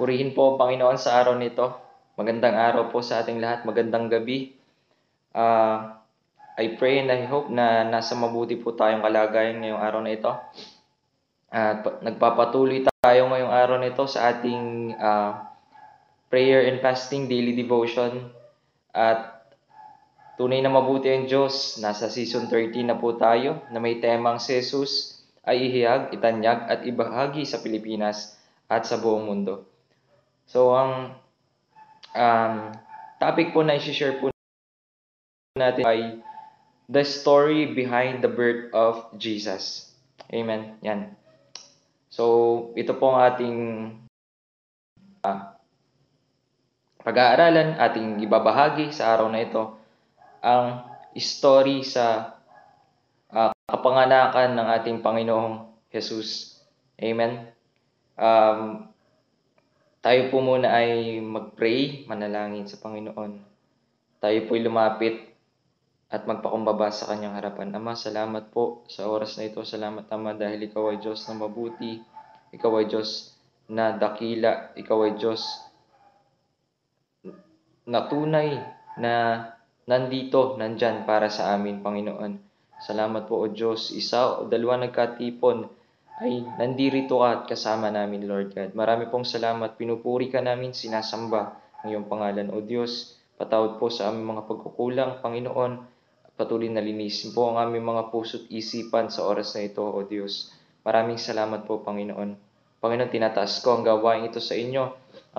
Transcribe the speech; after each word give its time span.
Purihin 0.00 0.32
po 0.32 0.48
ang 0.48 0.56
Panginoon 0.56 0.96
sa 0.96 1.20
araw 1.20 1.36
nito. 1.36 1.76
Magandang 2.16 2.56
araw 2.56 2.88
po 2.88 3.04
sa 3.04 3.20
ating 3.20 3.36
lahat. 3.36 3.68
Magandang 3.68 4.08
gabi. 4.08 4.56
Uh, 5.36 5.92
I 6.56 6.72
pray 6.80 7.04
and 7.04 7.12
I 7.12 7.28
hope 7.28 7.52
na 7.52 7.84
nasa 7.84 8.16
mabuti 8.16 8.56
po 8.56 8.72
tayong 8.72 9.04
kalagayan 9.04 9.60
ngayong 9.60 9.76
araw 9.76 10.00
na 10.00 10.16
ito. 10.16 10.32
At 11.52 11.84
uh, 11.84 12.00
nagpapatuloy 12.00 12.88
tayo 12.88 13.28
ngayong 13.28 13.52
araw 13.52 13.76
na 13.76 13.92
ito 13.92 14.08
sa 14.08 14.32
ating 14.32 14.96
uh, 14.96 15.36
prayer 16.32 16.64
and 16.72 16.80
fasting 16.80 17.28
daily 17.28 17.52
devotion. 17.52 18.32
At 18.96 19.52
tunay 20.40 20.64
na 20.64 20.72
mabuti 20.72 21.12
ang 21.12 21.28
Diyos. 21.28 21.76
Nasa 21.76 22.08
season 22.08 22.48
13 22.48 22.88
na 22.88 22.96
po 22.96 23.20
tayo 23.20 23.68
na 23.68 23.76
may 23.76 24.00
temang 24.00 24.40
Jesus 24.40 25.20
ay 25.44 25.68
ihiyag, 25.68 26.16
itanyag 26.16 26.72
at 26.72 26.88
ibahagi 26.88 27.44
sa 27.44 27.60
Pilipinas 27.60 28.40
at 28.64 28.88
sa 28.88 28.96
buong 28.96 29.28
mundo. 29.28 29.69
So, 30.50 30.74
ang 30.74 31.14
um, 32.10 32.54
topic 33.22 33.54
po 33.54 33.62
na 33.62 33.78
i-share 33.78 34.18
po 34.18 34.34
natin 35.54 35.86
ay 35.86 36.18
the 36.90 37.06
story 37.06 37.70
behind 37.70 38.18
the 38.18 38.30
birth 38.30 38.74
of 38.74 39.14
Jesus. 39.14 39.94
Amen. 40.34 40.74
Yan. 40.82 41.14
So, 42.10 42.74
ito 42.74 42.98
po 42.98 43.14
ang 43.14 43.30
ating 43.30 43.58
uh, 45.22 45.54
pag-aaralan, 47.06 47.78
ating 47.78 48.18
ibabahagi 48.26 48.90
sa 48.90 49.14
araw 49.14 49.30
na 49.30 49.46
ito, 49.46 49.78
ang 50.42 50.82
story 51.14 51.86
sa 51.86 52.34
uh, 53.30 53.54
kapanganakan 53.70 54.58
ng 54.58 54.66
ating 54.82 54.98
Panginoong 54.98 55.70
Jesus. 55.94 56.58
Amen. 56.98 57.46
Um, 58.18 58.89
tayo 60.00 60.32
po 60.32 60.40
muna 60.40 60.72
ay 60.72 61.20
mag-pray, 61.20 62.08
manalangin 62.08 62.64
sa 62.64 62.80
Panginoon. 62.80 63.36
Tayo 64.20 64.38
po 64.48 64.56
ay 64.56 64.64
lumapit 64.64 65.16
at 66.10 66.24
magpakumbaba 66.26 66.90
sa 66.90 67.06
kanyang 67.12 67.36
harapan. 67.36 67.70
Ama, 67.76 67.94
salamat 67.94 68.50
po 68.50 68.82
sa 68.88 69.06
oras 69.06 69.36
na 69.36 69.46
ito. 69.46 69.62
Salamat, 69.62 70.08
Ama, 70.10 70.34
dahil 70.34 70.66
ikaw 70.66 70.90
ay 70.90 70.98
Diyos 70.98 71.24
na 71.28 71.38
mabuti. 71.38 72.02
Ikaw 72.50 72.72
ay 72.82 72.86
Diyos 72.90 73.36
na 73.70 73.94
dakila. 73.94 74.74
Ikaw 74.74 74.98
ay 75.06 75.12
Diyos 75.20 75.42
na 77.86 78.10
tunay 78.10 78.58
na 78.98 79.14
nandito, 79.86 80.58
nandyan 80.58 81.06
para 81.06 81.30
sa 81.30 81.54
amin, 81.54 81.84
Panginoon. 81.84 82.40
Salamat 82.80 83.28
po, 83.28 83.44
O 83.44 83.46
Diyos. 83.52 83.92
Isa 83.92 84.40
o 84.40 84.48
dalawa 84.48 84.80
nagkatipon 84.80 85.79
ay 86.20 86.44
nandirito 86.60 87.24
ka 87.24 87.28
at 87.32 87.42
kasama 87.48 87.88
namin, 87.88 88.28
Lord 88.28 88.52
God. 88.52 88.76
Marami 88.76 89.08
pong 89.08 89.24
salamat. 89.24 89.80
Pinupuri 89.80 90.28
ka 90.28 90.44
namin, 90.44 90.76
sinasamba 90.76 91.56
ang 91.80 91.88
iyong 91.88 92.06
pangalan. 92.12 92.52
O 92.52 92.60
Diyos, 92.60 93.16
patawad 93.40 93.80
po 93.80 93.88
sa 93.88 94.12
aming 94.12 94.36
mga 94.36 94.44
pagkukulang, 94.44 95.24
Panginoon. 95.24 95.80
Patuloy 96.36 96.68
na 96.68 96.84
linisin 96.84 97.32
po 97.32 97.48
ang 97.48 97.56
aming 97.56 97.88
mga 97.88 98.12
puso't 98.12 98.52
isipan 98.52 99.08
sa 99.08 99.24
oras 99.24 99.56
na 99.56 99.64
ito, 99.64 99.80
O 99.80 100.04
Diyos. 100.04 100.52
Maraming 100.84 101.16
salamat 101.16 101.64
po, 101.64 101.80
Panginoon. 101.80 102.36
Panginoon, 102.84 103.08
tinataas 103.08 103.64
ko 103.64 103.80
ang 103.80 103.82
gawain 103.84 104.28
ito 104.28 104.44
sa 104.44 104.52
inyo. 104.52 104.84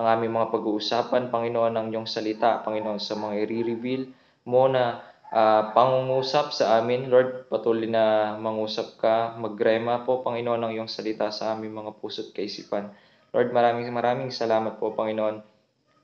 Ang 0.02 0.06
aming 0.06 0.34
mga 0.34 0.50
pag-uusapan, 0.50 1.30
Panginoon, 1.30 1.78
ang 1.78 1.86
iyong 1.94 2.10
salita, 2.10 2.58
Panginoon, 2.66 2.98
sa 2.98 3.14
mga 3.14 3.46
i-reveal 3.46 4.10
mo 4.50 4.66
na 4.66 4.98
uh, 5.32 5.72
pangungusap 5.72 6.52
sa 6.52 6.78
amin. 6.78 7.08
Lord, 7.08 7.48
patuloy 7.48 7.88
na 7.88 8.36
mangusap 8.36 9.00
ka, 9.00 9.34
magrema 9.40 10.04
po, 10.04 10.20
Panginoon, 10.20 10.68
ng 10.68 10.72
iyong 10.76 10.92
salita 10.92 11.32
sa 11.32 11.56
aming 11.56 11.72
mga 11.72 11.96
puso't 11.98 12.36
kaisipan. 12.36 12.92
Lord, 13.32 13.48
maraming 13.50 13.88
maraming 13.88 14.28
salamat 14.28 14.76
po, 14.76 14.92
Panginoon, 14.92 15.40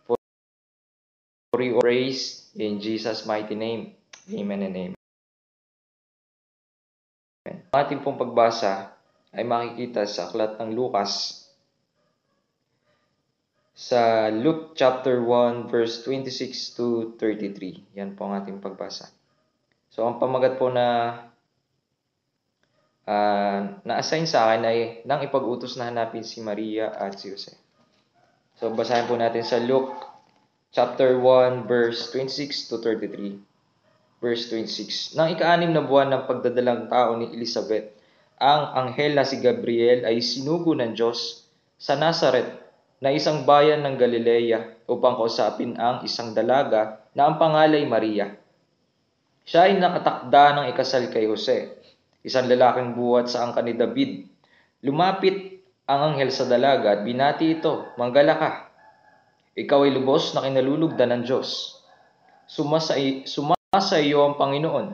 for, 0.08 0.16
your 1.60 1.84
praise 1.84 2.48
in 2.56 2.80
Jesus' 2.80 3.28
mighty 3.28 3.54
name. 3.54 3.92
Amen 4.32 4.64
and 4.64 4.74
amen. 4.74 4.98
Ang 7.48 7.76
ating 7.76 8.00
pong 8.00 8.16
pagbasa 8.16 8.96
ay 9.32 9.44
makikita 9.44 10.08
sa 10.08 10.32
aklat 10.32 10.56
ng 10.56 10.72
Lucas 10.72 11.44
sa 13.78 14.26
Luke 14.32 14.74
chapter 14.74 15.20
1 15.22 15.68
verse 15.70 16.02
26 16.02 16.76
to 16.76 16.86
33. 17.20 17.94
Yan 17.96 18.16
po 18.16 18.26
ang 18.26 18.40
ating 18.40 18.58
pagbasa. 18.58 19.17
So, 19.98 20.06
ang 20.06 20.22
pamagat 20.22 20.62
po 20.62 20.70
na 20.70 21.10
uh, 23.02 23.82
na-assign 23.82 24.30
sa 24.30 24.46
akin 24.46 24.62
ay 24.62 24.78
nang 25.02 25.26
ipag-utos 25.26 25.74
na 25.74 25.90
hanapin 25.90 26.22
si 26.22 26.38
Maria 26.38 26.94
at 26.94 27.18
si 27.18 27.34
Jose. 27.34 27.50
So, 28.62 28.70
basahin 28.70 29.10
po 29.10 29.18
natin 29.18 29.42
sa 29.42 29.58
Luke 29.58 29.98
chapter 30.70 31.18
1 31.18 31.66
verse 31.66 32.14
26 32.14 32.70
to 32.70 32.78
33. 32.78 34.22
Verse 34.22 34.46
26. 34.54 35.18
Nang 35.18 35.34
ika-anim 35.34 35.74
na 35.74 35.82
buwan 35.82 36.14
ng 36.14 36.30
pagdadalang 36.30 36.86
tao 36.86 37.18
ni 37.18 37.34
Elizabeth, 37.34 37.90
ang 38.38 38.70
anghel 38.78 39.18
na 39.18 39.26
si 39.26 39.42
Gabriel 39.42 40.06
ay 40.06 40.22
sinugo 40.22 40.78
ng 40.78 40.94
Diyos 40.94 41.42
sa 41.74 41.98
Nazareth 41.98 42.54
na 43.02 43.10
isang 43.10 43.42
bayan 43.42 43.82
ng 43.82 43.98
Galilea 43.98 44.86
upang 44.86 45.18
kausapin 45.18 45.74
ang 45.74 46.06
isang 46.06 46.38
dalaga 46.38 47.02
na 47.18 47.26
ang 47.26 47.34
pangalay 47.34 47.82
Maria. 47.82 48.38
Siya 49.48 49.64
ay 49.64 49.80
nakatakda 49.80 50.60
ng 50.60 50.66
ikasal 50.76 51.08
kay 51.08 51.24
Jose, 51.24 51.72
isang 52.20 52.52
lalaking 52.52 52.92
buhat 52.92 53.32
sa 53.32 53.48
angka 53.48 53.64
ni 53.64 53.72
David. 53.72 54.28
Lumapit 54.84 55.64
ang 55.88 56.12
anghel 56.12 56.28
sa 56.28 56.44
dalaga 56.44 56.92
at 56.92 57.00
binati 57.00 57.56
ito, 57.56 57.88
Manggala 57.96 58.36
ka. 58.36 58.68
Ikaw 59.56 59.88
ay 59.88 59.96
lubos 59.96 60.36
na 60.36 60.44
kinalulugdan 60.44 61.16
ng 61.16 61.22
Diyos. 61.24 61.80
Sumasa, 62.44 63.00
sumasa 63.24 63.96
iyo 63.96 64.28
ang 64.28 64.36
Panginoon. 64.36 64.92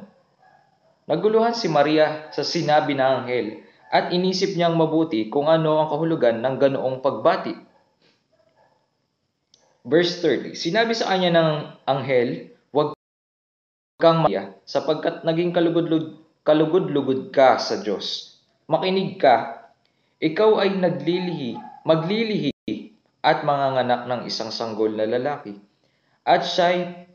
Naguluhan 1.10 1.58
si 1.58 1.66
Maria 1.66 2.30
sa 2.30 2.46
sinabi 2.46 2.94
ng 2.94 3.26
anghel 3.26 3.58
at 3.90 4.14
inisip 4.14 4.54
niyang 4.54 4.78
mabuti 4.78 5.34
kung 5.34 5.50
ano 5.50 5.82
ang 5.82 5.90
kahulugan 5.90 6.38
ng 6.38 6.54
ganoong 6.62 7.02
pagbati. 7.02 7.58
Verse 9.82 10.22
30, 10.22 10.54
Sinabi 10.54 10.94
sa 10.94 11.10
kanya 11.10 11.34
ng 11.34 11.50
anghel, 11.90 12.53
kang 13.98 14.26
Maria, 14.26 14.54
sapagkat 14.66 15.22
naging 15.22 15.54
kalugod-lugod 15.54 16.24
kalugod-lugod 16.44 17.32
ka 17.32 17.56
sa 17.56 17.80
Diyos. 17.80 18.36
Makinig 18.68 19.16
ka, 19.16 19.64
ikaw 20.20 20.60
ay 20.60 20.76
naglilihi, 20.76 21.56
maglilihi 21.88 22.52
at 23.24 23.40
manganganak 23.48 24.04
ng 24.04 24.20
isang 24.28 24.52
sanggol 24.52 24.92
na 24.92 25.08
lalaki. 25.08 25.56
At 26.24 26.44
siya'y 26.44 27.08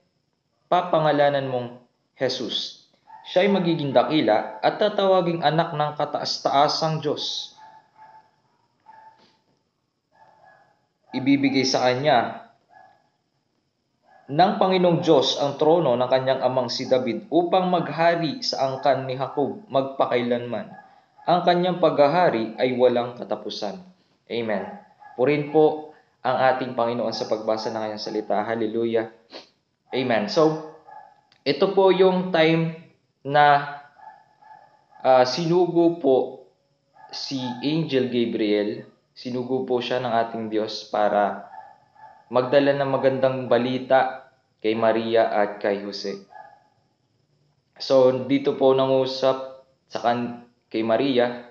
papangalanan 0.66 1.46
mong 1.46 1.86
Jesus. 2.18 2.90
Siya'y 3.30 3.54
magiging 3.54 3.94
dakila 3.94 4.58
at 4.62 4.82
tatawaging 4.82 5.46
anak 5.46 5.78
ng 5.78 5.94
kataas-taasang 5.94 7.06
Diyos. 7.06 7.54
Ibibigay 11.14 11.66
sa 11.66 11.86
kanya 11.86 12.49
ng 14.30 14.62
Panginoong 14.62 15.02
Diyos 15.02 15.42
ang 15.42 15.58
trono 15.58 15.98
ng 15.98 16.06
kanyang 16.06 16.46
amang 16.46 16.70
si 16.70 16.86
David 16.86 17.26
upang 17.34 17.66
maghari 17.66 18.46
sa 18.46 18.70
angkan 18.70 19.10
ni 19.10 19.18
Jacob 19.18 19.66
magpakailanman. 19.66 20.70
Ang 21.26 21.40
kanyang 21.42 21.82
paghahari 21.82 22.54
ay 22.62 22.78
walang 22.78 23.18
katapusan. 23.18 23.82
Amen. 24.30 24.70
Purin 25.18 25.50
po 25.50 25.98
ang 26.22 26.38
ating 26.54 26.78
Panginoon 26.78 27.10
sa 27.10 27.26
pagbasa 27.26 27.74
ng 27.74 27.82
kanyang 27.82 28.06
salita. 28.06 28.38
Hallelujah. 28.46 29.10
Amen. 29.90 30.30
So, 30.30 30.78
ito 31.42 31.74
po 31.74 31.90
yung 31.90 32.30
time 32.30 32.78
na 33.26 33.82
uh, 35.02 35.26
sinugo 35.26 35.98
po 35.98 36.46
si 37.10 37.42
Angel 37.66 38.14
Gabriel. 38.14 38.86
Sinugo 39.18 39.66
po 39.66 39.82
siya 39.82 39.98
ng 39.98 40.14
ating 40.14 40.46
Diyos 40.54 40.86
para 40.94 41.50
magdala 42.30 42.78
ng 42.78 42.90
magandang 42.94 43.38
balita 43.50 44.19
kay 44.60 44.76
Maria 44.76 45.28
at 45.32 45.60
kay 45.64 45.84
Jose. 45.84 46.24
So, 47.80 48.12
dito 48.28 48.60
po 48.60 48.76
nangusap 48.76 49.64
sa 49.88 50.00
kan 50.04 50.44
kay 50.68 50.84
Maria 50.84 51.48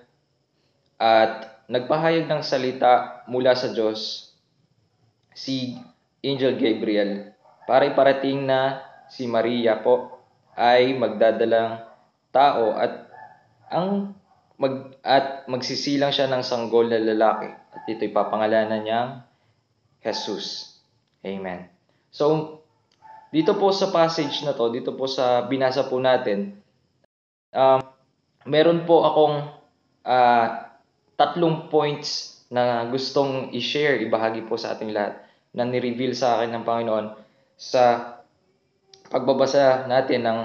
at 1.00 1.64
nagpahayag 1.66 2.28
ng 2.28 2.42
salita 2.44 3.24
mula 3.26 3.56
sa 3.56 3.72
Diyos 3.72 4.32
si 5.32 5.78
Angel 6.20 6.58
Gabriel 6.58 7.32
para 7.64 7.88
iparating 7.88 8.44
na 8.44 8.84
si 9.08 9.24
Maria 9.24 9.80
po 9.80 10.20
ay 10.58 10.96
magdadalang 10.96 11.86
tao 12.34 12.76
at 12.76 13.08
ang 13.72 14.16
mag 14.58 14.98
at 15.06 15.46
magsisilang 15.46 16.10
siya 16.10 16.26
ng 16.26 16.42
sanggol 16.42 16.90
na 16.90 16.98
lalaki 16.98 17.46
at 17.52 17.86
ito'y 17.86 18.10
papangalanan 18.10 18.82
niyang 18.82 19.10
Jesus. 20.02 20.78
Amen. 21.22 21.70
So, 22.10 22.57
dito 23.28 23.52
po 23.56 23.68
sa 23.74 23.92
passage 23.92 24.40
na 24.44 24.56
to, 24.56 24.72
dito 24.72 24.96
po 24.96 25.04
sa 25.04 25.44
binasa 25.44 25.84
po 25.84 26.00
natin, 26.00 26.56
um, 27.52 27.80
meron 28.48 28.88
po 28.88 29.04
akong 29.04 29.36
uh, 30.08 30.46
tatlong 31.18 31.68
points 31.68 32.40
na 32.48 32.88
gustong 32.88 33.52
i-share, 33.52 34.00
ibahagi 34.00 34.48
po 34.48 34.56
sa 34.56 34.72
ating 34.72 34.96
lahat 34.96 35.20
na 35.52 35.68
ni-reveal 35.68 36.16
sa 36.16 36.40
akin 36.40 36.56
ng 36.56 36.64
Panginoon 36.64 37.06
sa 37.58 38.16
pagbabasa 39.12 39.84
natin 39.88 40.24
ng 40.24 40.38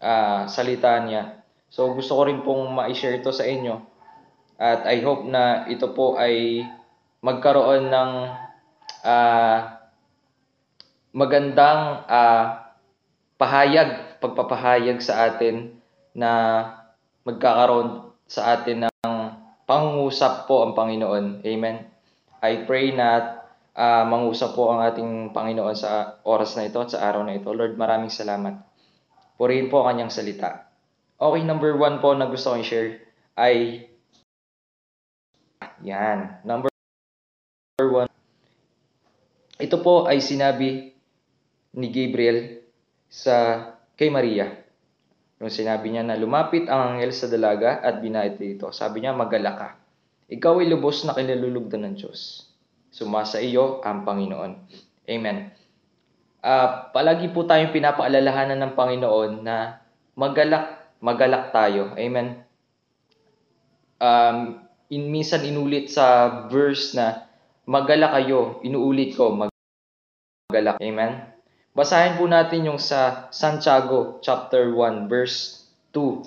uh, 0.00 0.48
salita 0.48 0.96
niya. 1.04 1.44
So 1.72 1.92
gusto 1.92 2.16
ko 2.16 2.22
rin 2.28 2.44
pong 2.44 2.72
ma-share 2.72 3.20
ito 3.20 3.32
sa 3.32 3.44
inyo 3.44 3.80
at 4.62 4.86
I 4.86 5.02
hope 5.02 5.26
na 5.26 5.66
ito 5.66 5.90
po 5.90 6.14
ay 6.14 6.62
magkaroon 7.24 7.90
ng 7.90 8.10
uh, 9.02 9.58
magandang 11.12 12.08
uh, 12.08 12.44
pahayag, 13.36 14.18
pagpapahayag 14.18 14.96
sa 15.04 15.28
atin 15.28 15.76
na 16.16 16.32
magkakaroon 17.28 18.16
sa 18.24 18.56
atin 18.56 18.88
ng 18.88 19.12
pangusap 19.68 20.48
po 20.48 20.64
ang 20.64 20.72
Panginoon. 20.72 21.44
Amen. 21.44 21.76
I 22.40 22.64
pray 22.64 22.96
na 22.96 23.38
uh, 23.76 24.04
mangusap 24.08 24.56
po 24.56 24.72
ang 24.72 24.80
ating 24.80 25.36
Panginoon 25.36 25.76
sa 25.76 26.16
oras 26.24 26.56
na 26.56 26.64
ito 26.64 26.80
at 26.80 26.96
sa 26.96 27.04
araw 27.04 27.28
na 27.28 27.36
ito. 27.36 27.52
Lord, 27.52 27.76
maraming 27.76 28.10
salamat. 28.10 28.56
Purihin 29.36 29.68
po 29.68 29.84
ang 29.84 29.94
kanyang 29.94 30.12
salita. 30.12 30.72
Okay, 31.20 31.44
number 31.44 31.76
one 31.76 32.00
po 32.00 32.16
na 32.16 32.26
gusto 32.26 32.56
kong 32.56 32.66
share 32.66 33.04
ay 33.36 33.84
yan. 35.84 36.40
Number 36.42 36.72
one. 37.78 38.10
Ito 39.60 39.76
po 39.78 40.08
ay 40.08 40.18
sinabi 40.18 40.91
ni 41.76 41.88
Gabriel 41.88 42.60
sa 43.08 43.68
kay 43.96 44.12
Maria. 44.12 44.48
Nung 45.42 45.50
sinabi 45.50 45.90
niya 45.90 46.06
na 46.06 46.14
lumapit 46.14 46.70
ang 46.70 46.96
anghel 46.96 47.10
sa 47.10 47.26
dalaga 47.26 47.82
at 47.82 47.98
binait 47.98 48.38
dito. 48.38 48.70
Sabi 48.70 49.02
niya, 49.02 49.10
magala 49.10 49.52
ka. 49.58 49.68
Ikaw 50.30 50.62
ay 50.62 50.70
lubos 50.70 51.02
na 51.02 51.18
kinalulugdan 51.18 51.82
ng 51.82 51.94
Diyos. 51.98 52.46
Sumasa 52.94 53.42
iyo 53.42 53.82
ang 53.82 54.06
Panginoon. 54.06 54.52
Amen. 55.10 55.50
Uh, 56.42 56.90
palagi 56.94 57.30
po 57.30 57.42
tayong 57.42 57.74
pinapaalalahanan 57.74 58.58
ng 58.60 58.72
Panginoon 58.78 59.32
na 59.42 59.82
magalak, 60.14 60.94
magalak 61.02 61.50
tayo. 61.50 61.90
Amen. 61.98 62.46
Um, 63.98 64.62
in, 64.90 65.10
minsan 65.10 65.42
inulit 65.42 65.90
sa 65.90 66.46
verse 66.50 66.94
na 66.94 67.26
magala 67.66 68.14
kayo, 68.14 68.62
inuulit 68.62 69.18
ko, 69.18 69.34
magalak. 69.34 70.78
Amen. 70.78 71.31
Basahin 71.72 72.20
po 72.20 72.28
natin 72.28 72.68
yung 72.68 72.76
sa 72.76 73.32
Santiago 73.32 74.20
chapter 74.20 74.68
1 74.76 75.08
verse 75.08 75.64
2. 75.96 76.20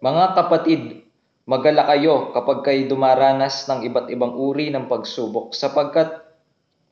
Mga 0.00 0.24
kapatid, 0.40 1.04
magala 1.44 1.84
kayo 1.84 2.32
kapag 2.32 2.64
kayo 2.64 2.88
dumaranas 2.88 3.68
ng 3.68 3.84
iba't 3.92 4.08
ibang 4.08 4.40
uri 4.40 4.72
ng 4.72 4.88
pagsubok 4.88 5.52
sapagkat 5.52 6.24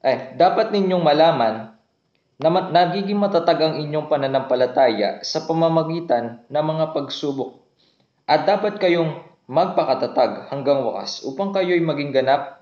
eh, 0.04 0.36
dapat 0.36 0.68
ninyong 0.68 1.00
malaman 1.00 1.72
na 2.36 2.48
nagiging 2.52 3.16
matatag 3.16 3.64
ang 3.64 3.80
inyong 3.80 4.04
pananampalataya 4.12 5.24
sa 5.24 5.48
pamamagitan 5.48 6.44
ng 6.44 6.64
mga 6.76 6.92
pagsubok. 6.92 7.56
At 8.28 8.44
dapat 8.44 8.76
kayong 8.76 9.24
magpakatatag 9.48 10.52
hanggang 10.52 10.84
wakas 10.84 11.24
upang 11.24 11.56
kayo'y 11.56 11.80
maging 11.80 12.12
ganap 12.12 12.57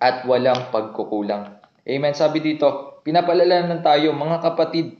at 0.00 0.24
walang 0.28 0.68
pagkukulang. 0.72 1.56
Amen. 1.86 2.14
Sabi 2.16 2.42
dito, 2.42 3.00
pinapalalanan 3.06 3.80
tayo 3.80 4.10
mga 4.12 4.42
kapatid, 4.42 4.98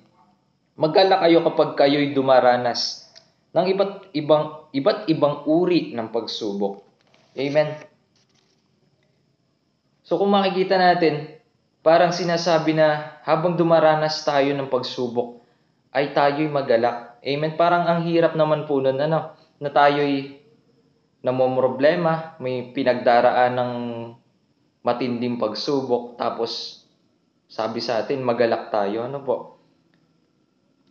magala 0.79 1.21
kayo 1.25 1.43
kapag 1.43 1.75
kayo'y 1.75 2.15
dumaranas 2.15 3.11
ng 3.57 3.67
iba't 3.73 4.13
ibang 4.13 4.69
iba't 4.71 5.09
ibang 5.09 5.43
uri 5.49 5.97
ng 5.97 6.13
pagsubok. 6.13 6.85
Amen. 7.37 7.81
So 10.07 10.21
kung 10.23 10.31
makikita 10.31 10.79
natin, 10.79 11.43
parang 11.83 12.15
sinasabi 12.15 12.79
na 12.79 13.19
habang 13.27 13.59
dumaranas 13.59 14.23
tayo 14.23 14.55
ng 14.55 14.71
pagsubok, 14.71 15.43
ay 15.91 16.13
tayo'y 16.13 16.47
magalak. 16.47 17.19
Amen. 17.25 17.59
Parang 17.59 17.89
ang 17.89 18.07
hirap 18.07 18.39
naman 18.39 18.69
po 18.71 18.79
nun, 18.79 19.01
ano, 19.01 19.35
na 19.59 19.71
tayo'y 19.73 20.39
namomroblema, 21.25 22.39
may 22.39 22.71
pinagdaraan 22.71 23.59
ng 23.59 23.73
matinding 24.87 25.43
pagsubok, 25.43 26.15
tapos 26.15 26.83
sabi 27.51 27.83
sa 27.83 27.99
atin, 27.99 28.23
magalak 28.23 28.71
tayo. 28.71 29.03
Ano 29.03 29.27
po? 29.27 29.59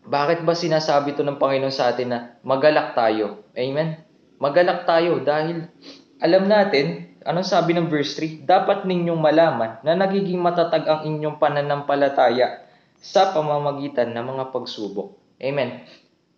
Bakit 0.04 0.44
ba 0.44 0.52
sinasabi 0.52 1.16
to 1.16 1.24
ng 1.24 1.40
Panginoon 1.40 1.72
sa 1.72 1.96
atin 1.96 2.12
na 2.12 2.20
magalak 2.44 2.92
tayo? 2.92 3.48
Amen? 3.56 4.04
Magalak 4.38 4.84
tayo 4.84 5.24
dahil 5.24 5.72
alam 6.20 6.44
natin, 6.46 7.16
anong 7.24 7.48
sabi 7.48 7.72
ng 7.72 7.88
verse 7.88 8.20
3? 8.20 8.44
Dapat 8.44 8.84
ninyong 8.84 9.18
malaman 9.18 9.80
na 9.82 9.96
nagiging 9.96 10.44
matatag 10.44 10.84
ang 10.86 11.08
inyong 11.08 11.40
pananampalataya 11.40 12.68
sa 13.00 13.32
pamamagitan 13.32 14.12
ng 14.12 14.26
mga 14.36 14.44
pagsubok. 14.52 15.16
Amen. 15.40 15.88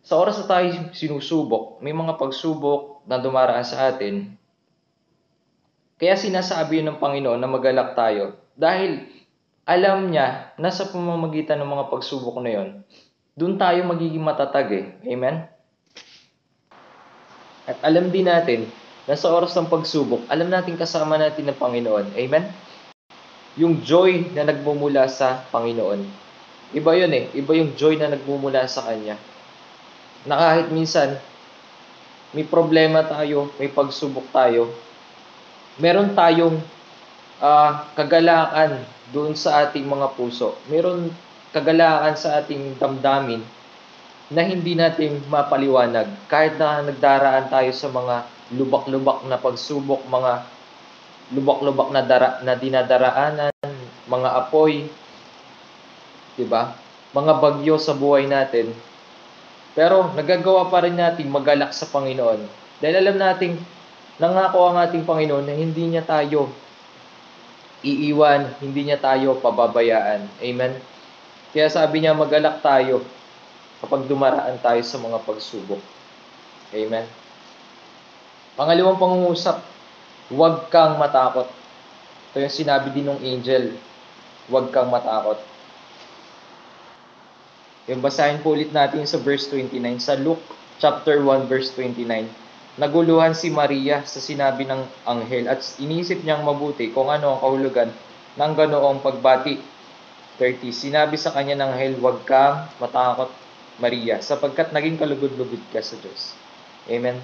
Sa 0.07 0.15
oras 0.21 0.39
na 0.39 0.47
tayo 0.47 0.93
sinusubok, 0.95 1.83
may 1.83 1.91
mga 1.91 2.15
pagsubok 2.15 3.03
na 3.03 3.19
dumaraan 3.19 3.67
sa 3.67 3.91
atin, 3.91 4.39
kaya 5.97 6.13
sinasabi 6.13 6.85
ng 6.85 7.01
Panginoon 7.01 7.41
na 7.41 7.49
magalak 7.49 7.97
tayo 7.97 8.37
dahil 8.53 9.05
alam 9.65 10.13
niya 10.13 10.53
na 10.55 10.69
sa 10.69 10.87
pamamagitan 10.87 11.59
ng 11.59 11.67
mga 11.67 11.85
pagsubok 11.91 12.37
na 12.39 12.49
yon, 12.53 12.69
doon 13.35 13.57
tayo 13.57 13.83
magiging 13.83 14.23
matatag 14.23 14.69
eh. 14.71 14.85
Amen? 15.09 15.43
At 17.67 17.77
alam 17.83 18.13
din 18.13 18.29
natin 18.29 18.69
na 19.09 19.19
sa 19.19 19.33
oras 19.33 19.51
ng 19.57 19.67
pagsubok, 19.67 20.23
alam 20.31 20.47
natin 20.47 20.79
kasama 20.79 21.19
natin 21.19 21.51
ng 21.51 21.59
Panginoon. 21.59 22.15
Amen? 22.15 22.47
Yung 23.59 23.83
joy 23.83 24.31
na 24.31 24.47
nagmumula 24.47 25.11
sa 25.11 25.43
Panginoon. 25.51 26.05
Iba 26.77 26.95
yun 26.95 27.11
eh. 27.11 27.27
Iba 27.35 27.57
yung 27.57 27.75
joy 27.75 27.99
na 27.99 28.07
nagmumula 28.07 28.69
sa 28.69 28.87
Kanya. 28.87 29.19
Na 30.23 30.39
kahit 30.39 30.71
minsan, 30.71 31.19
may 32.31 32.47
problema 32.47 33.03
tayo, 33.03 33.51
may 33.59 33.67
pagsubok 33.67 34.29
tayo, 34.31 34.71
meron 35.77 36.13
tayong 36.17 36.57
uh, 37.41 37.71
kagalakan 37.93 38.81
doon 39.13 39.33
sa 39.37 39.65
ating 39.65 39.85
mga 39.85 40.13
puso. 40.17 40.57
Meron 40.67 41.13
kagalakan 41.55 42.15
sa 42.17 42.41
ating 42.41 42.75
damdamin 42.77 43.41
na 44.27 44.43
hindi 44.43 44.75
natin 44.75 45.23
mapaliwanag. 45.31 46.07
Kahit 46.27 46.59
na 46.59 46.83
nagdaraan 46.83 47.47
tayo 47.47 47.71
sa 47.71 47.87
mga 47.87 48.15
lubak-lubak 48.57 49.23
na 49.27 49.39
pagsubok, 49.39 50.03
mga 50.07 50.43
lubak-lubak 51.31 51.89
na, 51.91 52.01
dara, 52.03 52.29
na 52.43 52.55
dinadaraanan, 52.55 53.51
mga 54.07 54.29
apoy, 54.35 54.87
'di 56.35 56.45
ba? 56.47 56.75
Mga 57.15 57.33
bagyo 57.39 57.75
sa 57.79 57.95
buhay 57.95 58.27
natin. 58.27 58.71
Pero 59.75 60.11
nagagawa 60.15 60.67
pa 60.67 60.83
rin 60.83 60.95
natin 60.95 61.31
magalak 61.31 61.71
sa 61.71 61.87
Panginoon. 61.87 62.41
Dahil 62.83 62.95
alam 62.99 63.17
nating 63.19 63.76
Nangako 64.17 64.73
ang 64.73 64.81
ating 64.81 65.05
Panginoon 65.05 65.45
na 65.45 65.53
hindi 65.53 65.93
niya 65.93 66.01
tayo 66.01 66.49
iiwan, 67.85 68.57
hindi 68.57 68.89
niya 68.89 68.97
tayo 68.97 69.37
pababayaan. 69.37 70.25
Amen? 70.41 70.73
Kaya 71.53 71.69
sabi 71.69 72.01
niya, 72.01 72.17
magalak 72.17 72.59
tayo 72.65 73.05
kapag 73.81 74.09
dumaraan 74.09 74.57
tayo 74.57 74.81
sa 74.81 74.97
mga 74.97 75.21
pagsubok. 75.21 75.81
Amen? 76.73 77.05
Pangalawang 78.57 78.97
pangungusap, 78.97 79.61
huwag 80.33 80.65
kang 80.73 80.97
matakot. 80.97 81.45
Ito 82.33 82.41
yung 82.41 82.57
sinabi 82.57 82.89
din 82.89 83.05
ng 83.05 83.21
angel, 83.21 83.77
huwag 84.49 84.73
kang 84.73 84.89
matakot. 84.89 85.37
Yung 87.87 88.01
basahin 88.01 88.41
po 88.41 88.57
ulit 88.57 88.73
natin 88.73 89.05
sa 89.05 89.21
verse 89.21 89.47
29, 89.53 89.77
sa 90.01 90.17
Luke 90.17 90.43
chapter 90.81 91.21
1 91.21 91.47
verse 91.47 91.71
29. 91.77 92.46
Naguluhan 92.77 93.33
si 93.33 93.49
Maria 93.49 94.05
sa 94.05 94.21
sinabi 94.21 94.69
ng 94.69 94.85
anghel 95.01 95.49
at 95.49 95.65
inisip 95.81 96.21
niyang 96.21 96.45
mabuti 96.45 96.93
kung 96.93 97.09
ano 97.09 97.33
ang 97.33 97.39
kahulugan 97.41 97.89
ng 98.37 98.51
ganoong 98.53 99.01
pagbati. 99.01 99.57
30. 100.37 100.69
Sinabi 100.69 101.17
sa 101.17 101.33
kanya 101.33 101.57
ng 101.57 101.73
anghel, 101.73 101.97
huwag 101.97 102.21
kang 102.29 102.69
matakot, 102.77 103.33
Maria, 103.81 104.21
sapagkat 104.21 104.69
naging 104.69 105.01
kalugod-lugod 105.01 105.61
ka 105.73 105.81
sa 105.81 105.97
Diyos. 105.97 106.37
Amen. 106.85 107.17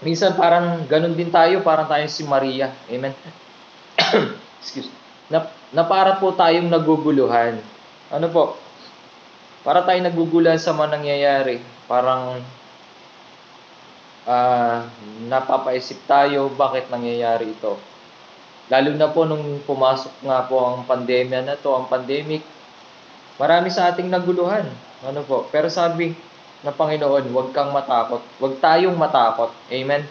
Minsan 0.00 0.38
parang 0.38 0.86
ganun 0.86 1.18
din 1.18 1.34
tayo, 1.34 1.60
parang 1.66 1.90
tayo 1.90 2.06
si 2.06 2.22
Maria. 2.22 2.70
Amen. 2.86 3.10
Excuse. 4.62 4.86
Na, 5.26 5.50
na 5.74 5.82
para 5.82 6.22
po 6.22 6.30
tayong 6.30 6.70
naguguluhan. 6.70 7.58
Ano 8.14 8.26
po? 8.30 8.54
Para 9.66 9.82
tayong 9.82 10.08
naguguluhan 10.08 10.62
sa 10.62 10.70
mga 10.70 10.94
nangyayari. 10.94 11.58
Parang 11.90 12.38
uh, 14.26 14.84
napapaisip 15.28 16.04
tayo 16.04 16.50
bakit 16.52 16.88
nangyayari 16.92 17.52
ito. 17.52 17.78
Lalo 18.70 18.94
na 18.94 19.10
po 19.10 19.26
nung 19.26 19.62
pumasok 19.66 20.22
nga 20.22 20.46
po 20.46 20.62
ang 20.62 20.86
pandemya 20.86 21.42
na 21.42 21.58
to, 21.58 21.74
ang 21.74 21.90
pandemic, 21.90 22.44
marami 23.40 23.68
sa 23.72 23.90
ating 23.90 24.06
naguluhan. 24.06 24.68
Ano 25.02 25.26
po? 25.26 25.48
Pero 25.50 25.66
sabi 25.66 26.14
ng 26.60 26.76
Panginoon, 26.76 27.32
huwag 27.32 27.50
kang 27.50 27.72
matakot. 27.72 28.22
Huwag 28.38 28.60
tayong 28.60 28.94
matakot. 28.94 29.50
Amen? 29.72 30.04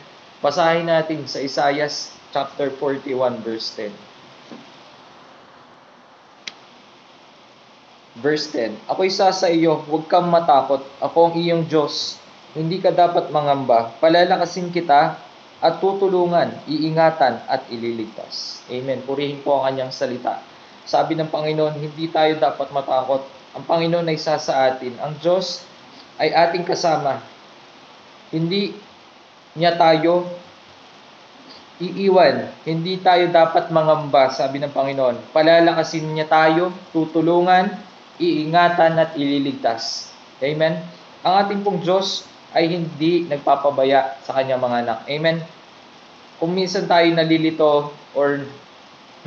Basahin 0.43 0.89
natin 0.89 1.23
sa 1.29 1.39
Isaiah 1.39 1.91
chapter 2.33 2.73
41 2.73 3.43
verse 3.45 3.69
10. 3.77 3.93
Verse 8.19 8.51
10, 8.51 8.75
Ako'y 8.91 9.07
sa 9.07 9.31
sa 9.31 9.47
iyo, 9.47 9.79
huwag 9.87 10.11
kang 10.11 10.27
matakot, 10.27 10.83
ako 10.99 11.31
ang 11.31 11.35
iyong 11.39 11.63
Diyos. 11.63 12.19
Hindi 12.57 12.81
ka 12.81 12.89
dapat 12.89 13.29
mangamba, 13.29 13.93
palalakasin 14.01 14.73
kita 14.73 15.21
at 15.59 15.73
tutulungan, 15.83 16.49
iingatan 16.65 17.43
at 17.45 17.67
ililigtas. 17.69 18.63
Amen. 18.71 19.03
Purihin 19.03 19.43
po 19.43 19.59
ang 19.59 19.69
kanyang 19.69 19.91
salita. 19.93 20.39
Sabi 20.89 21.13
ng 21.13 21.29
Panginoon, 21.29 21.77
hindi 21.77 22.09
tayo 22.09 22.33
dapat 22.39 22.73
matakot. 22.73 23.21
Ang 23.53 23.63
Panginoon 23.67 24.09
ay 24.09 24.17
isa 24.17 24.39
sa 24.41 24.71
atin. 24.71 24.97
Ang 24.97 25.19
Diyos 25.21 25.61
ay 26.17 26.33
ating 26.33 26.65
kasama. 26.65 27.21
Hindi 28.33 28.73
niya 29.53 29.77
tayo 29.77 30.25
iiwan. 31.79 32.49
Hindi 32.67 32.99
tayo 32.99 33.29
dapat 33.31 33.71
mangamba, 33.71 34.33
sabi 34.33 34.59
ng 34.59 34.73
Panginoon. 34.73 35.31
Palalakasin 35.31 36.11
niya 36.11 36.27
tayo, 36.27 36.73
tutulungan, 36.91 37.71
iingatan 38.19 38.99
at 38.99 39.15
ililigtas. 39.15 40.11
Amen. 40.43 40.81
Ang 41.23 41.33
ating 41.45 41.59
pong 41.63 41.79
Diyos 41.83 42.27
ay 42.53 42.65
hindi 42.65 43.29
nagpapabaya 43.29 44.17
sa 44.25 44.33
kanyang 44.37 44.61
mga 44.61 44.77
anak. 44.85 44.99
Amen? 45.05 45.37
Kung 46.41 46.55
minsan 46.55 46.89
tayo 46.89 47.05
nalilito 47.11 47.93
or 48.17 48.47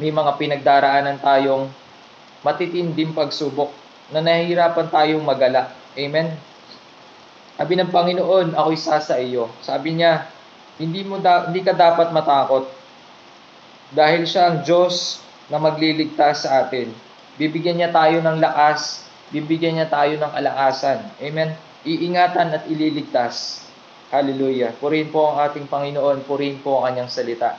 may 0.01 0.11
mga 0.11 0.33
pinagdaraanan 0.41 1.21
tayong 1.21 1.69
matitinding 2.43 3.15
pagsubok 3.15 3.71
na 4.11 4.25
nahihirapan 4.25 4.89
tayong 4.91 5.23
magala. 5.23 5.71
Amen? 5.95 6.35
Sabi 7.55 7.79
ng 7.79 7.93
Panginoon, 7.95 8.59
ako 8.59 8.69
isa 8.75 8.99
sa 8.99 9.21
iyo. 9.21 9.47
Sabi 9.63 9.95
niya, 9.95 10.27
hindi, 10.81 11.07
mo 11.07 11.21
da- 11.23 11.47
hindi 11.47 11.63
ka 11.63 11.77
dapat 11.77 12.11
matakot 12.11 12.67
dahil 13.93 14.25
siya 14.25 14.51
ang 14.51 14.65
Diyos 14.65 15.21
na 15.53 15.61
magliligtas 15.61 16.49
sa 16.49 16.65
atin. 16.65 16.91
Bibigyan 17.37 17.79
niya 17.79 17.93
tayo 17.93 18.19
ng 18.25 18.41
lakas, 18.41 19.05
bibigyan 19.31 19.79
niya 19.79 19.89
tayo 19.89 20.17
ng 20.17 20.33
alakasan. 20.33 21.05
Amen? 21.21 21.53
Iingatan 21.83 22.55
at 22.55 22.65
ililigtas. 22.71 23.67
Hallelujah. 24.13 24.77
Purihin 24.77 25.09
po 25.09 25.33
ang 25.33 25.41
ating 25.49 25.67
Panginoon, 25.67 26.29
purihin 26.29 26.61
po 26.61 26.81
ang 26.81 26.93
kanyang 26.93 27.09
salita. 27.09 27.57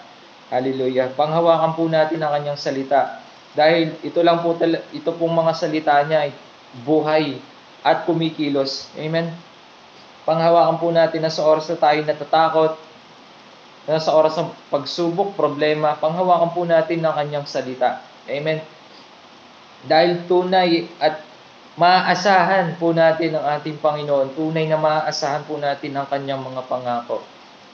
Hallelujah. 0.54 1.10
Panghawakan 1.18 1.74
po 1.74 1.90
natin 1.90 2.22
ang 2.22 2.30
kanyang 2.38 2.60
salita. 2.62 3.26
Dahil 3.58 3.98
ito 4.06 4.22
lang 4.22 4.46
po, 4.46 4.54
ito 4.94 5.12
pong 5.18 5.34
mga 5.34 5.54
salita 5.58 5.98
niya 6.06 6.30
ay 6.30 6.32
buhay 6.86 7.42
at 7.82 8.06
kumikilos. 8.06 8.94
Amen. 8.98 9.34
Panghawakan 10.30 10.78
po 10.78 10.88
natin 10.94 11.26
na 11.26 11.34
sa 11.34 11.44
oras 11.44 11.66
na 11.68 11.78
tayo 11.78 12.00
natatakot, 12.06 12.78
na 13.84 14.00
sa 14.00 14.16
oras 14.16 14.40
ng 14.40 14.54
pagsubok, 14.72 15.36
problema, 15.36 15.98
panghawakan 16.00 16.54
po 16.56 16.64
natin 16.64 17.04
ang 17.04 17.18
kanyang 17.18 17.50
salita. 17.50 18.00
Amen. 18.30 18.64
Dahil 19.84 20.24
tunay 20.30 20.88
at 21.02 21.33
maaasahan 21.74 22.78
po 22.78 22.94
natin 22.94 23.34
ang 23.34 23.58
ating 23.58 23.82
Panginoon. 23.82 24.38
Tunay 24.38 24.70
na 24.70 24.78
maaasahan 24.78 25.46
po 25.50 25.58
natin 25.58 25.98
ang 25.98 26.06
kanyang 26.06 26.42
mga 26.46 26.62
pangako. 26.70 27.26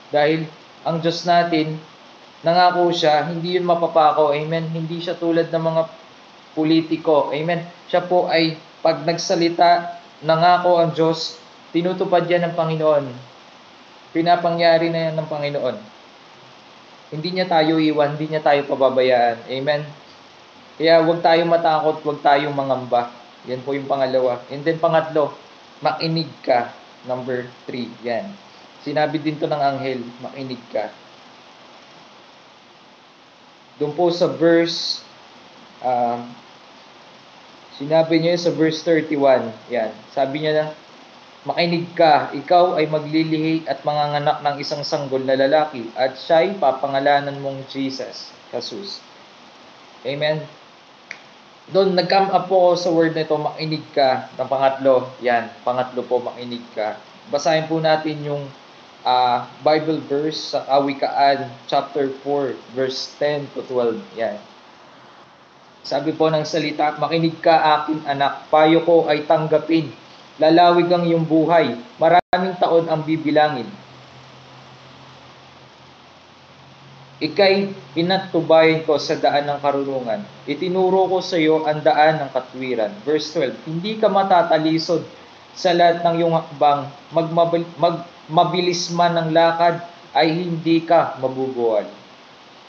Dahil 0.10 0.48
ang 0.88 1.04
Diyos 1.04 1.28
natin, 1.28 1.76
nangako 2.42 2.88
siya, 2.96 3.28
hindi 3.28 3.60
yun 3.60 3.68
mapapako. 3.68 4.32
Amen. 4.32 4.72
Hindi 4.72 5.04
siya 5.04 5.20
tulad 5.20 5.52
ng 5.52 5.64
mga 5.64 5.82
politiko. 6.56 7.36
Amen. 7.36 7.68
Siya 7.92 8.08
po 8.08 8.32
ay 8.32 8.56
pag 8.80 9.04
nagsalita, 9.04 10.00
nangako 10.24 10.80
ang 10.80 10.96
Diyos, 10.96 11.36
tinutupad 11.76 12.24
yan 12.24 12.48
ng 12.48 12.56
Panginoon. 12.56 13.06
Pinapangyari 14.16 14.88
na 14.90 15.12
yan 15.12 15.16
ng 15.20 15.28
Panginoon. 15.28 15.78
Hindi 17.10 17.30
niya 17.36 17.50
tayo 17.50 17.82
iwan, 17.82 18.16
hindi 18.16 18.32
niya 18.32 18.42
tayo 18.42 18.64
pababayaan. 18.70 19.50
Amen. 19.52 19.82
Kaya 20.80 21.04
huwag 21.04 21.20
tayong 21.20 21.52
matakot, 21.52 22.00
huwag 22.08 22.24
tayong 22.24 22.56
mangamba. 22.56 23.19
Yan 23.48 23.64
po 23.64 23.72
yung 23.72 23.88
pangalawa. 23.88 24.44
And 24.52 24.66
then 24.68 24.82
pangatlo, 24.82 25.32
makinig 25.80 26.28
ka. 26.44 26.76
Number 27.08 27.48
three, 27.64 27.88
yan. 28.04 28.36
Sinabi 28.84 29.20
din 29.24 29.40
to 29.40 29.48
ng 29.48 29.60
anghel, 29.60 30.04
makinig 30.20 30.60
ka. 30.72 30.92
Doon 33.80 33.96
po 33.96 34.12
sa 34.12 34.28
verse, 34.28 35.00
uh, 35.80 36.20
sinabi 37.80 38.20
niya 38.20 38.36
sa 38.36 38.52
verse 38.52 38.84
31, 38.84 39.56
yan. 39.72 39.92
Sabi 40.12 40.44
niya 40.44 40.52
na, 40.52 40.66
makinig 41.48 41.88
ka, 41.96 42.36
ikaw 42.36 42.76
ay 42.76 42.92
maglilihi 42.92 43.64
at 43.64 43.88
manganganak 43.88 44.44
ng 44.44 44.56
isang 44.60 44.84
sanggol 44.84 45.24
na 45.24 45.40
lalaki 45.40 45.88
at 45.96 46.20
siya'y 46.20 46.60
papangalanan 46.60 47.40
mong 47.40 47.64
Jesus, 47.72 48.36
Jesus. 48.52 49.00
Amen. 50.04 50.59
Doon, 51.70 51.94
nag-come 51.94 52.34
up 52.34 52.50
po 52.50 52.74
sa 52.74 52.90
word 52.90 53.14
na 53.14 53.22
ito, 53.22 53.38
makinig 53.38 53.86
ka. 53.94 54.26
Ng 54.42 54.50
pangatlo, 54.50 55.06
yan, 55.22 55.54
pangatlo 55.62 56.02
po, 56.02 56.18
makinig 56.18 56.66
ka. 56.74 56.98
Basahin 57.30 57.70
po 57.70 57.78
natin 57.78 58.18
yung 58.26 58.50
uh, 59.06 59.46
Bible 59.62 60.02
verse 60.10 60.58
sa 60.58 60.66
Kawikaan, 60.66 61.46
chapter 61.70 62.10
4, 62.26 62.58
verse 62.74 63.14
10 63.22 63.54
to 63.54 63.62
12. 63.70 64.02
Yan. 64.18 64.42
Sabi 65.86 66.10
po 66.18 66.34
ng 66.34 66.42
salita, 66.42 66.98
makinig 66.98 67.38
ka 67.38 67.86
akin 67.86 68.02
anak, 68.10 68.50
payo 68.50 68.82
ko 68.82 69.06
ay 69.06 69.30
tanggapin. 69.30 69.94
Lalawig 70.42 70.90
ang 70.90 71.06
iyong 71.06 71.30
buhay, 71.30 71.78
maraming 72.02 72.58
taon 72.58 72.90
ang 72.90 73.06
bibilangin 73.06 73.70
Ikay 77.20 77.76
pinatubayan 77.92 78.88
ko 78.88 78.96
sa 78.96 79.20
daan 79.20 79.44
ng 79.44 79.60
karunungan. 79.60 80.24
Itinuro 80.48 81.04
ko 81.12 81.18
sa 81.20 81.36
iyo 81.36 81.68
ang 81.68 81.84
daan 81.84 82.24
ng 82.24 82.32
katwiran. 82.32 82.96
Verse 83.04 83.28
12, 83.36 83.68
Hindi 83.68 84.00
ka 84.00 84.08
matatalisod 84.08 85.04
sa 85.52 85.76
lahat 85.76 86.00
ng 86.00 86.16
iyong 86.16 86.36
hakbang. 86.40 86.88
Magmabil, 87.12 87.68
magmabilis 87.76 88.88
man 88.96 89.20
ang 89.20 89.36
lakad, 89.36 89.84
ay 90.16 90.32
hindi 90.32 90.80
ka 90.88 91.20
mabubuwal. 91.20 91.86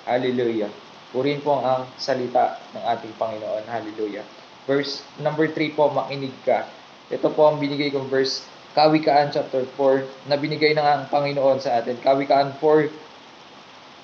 Hallelujah. 0.02 0.68
Purin 1.14 1.38
po 1.46 1.62
ang 1.62 1.86
salita 1.94 2.58
ng 2.74 2.82
ating 2.90 3.14
Panginoon. 3.14 3.70
Hallelujah. 3.70 4.26
Verse 4.66 5.06
number 5.22 5.46
3 5.46 5.78
po, 5.78 5.94
makinig 5.94 6.34
ka. 6.42 6.66
Ito 7.06 7.30
po 7.30 7.50
ang 7.50 7.62
binigay 7.62 7.94
kong 7.94 8.10
verse, 8.10 8.46
Kawikaan 8.74 9.34
chapter 9.34 9.66
4, 9.78 10.30
na 10.30 10.38
binigay 10.38 10.74
ng 10.74 10.82
ang 10.82 11.06
Panginoon 11.10 11.58
sa 11.58 11.82
atin. 11.82 11.98
Kawikaan 11.98 12.54
4, 12.58 13.09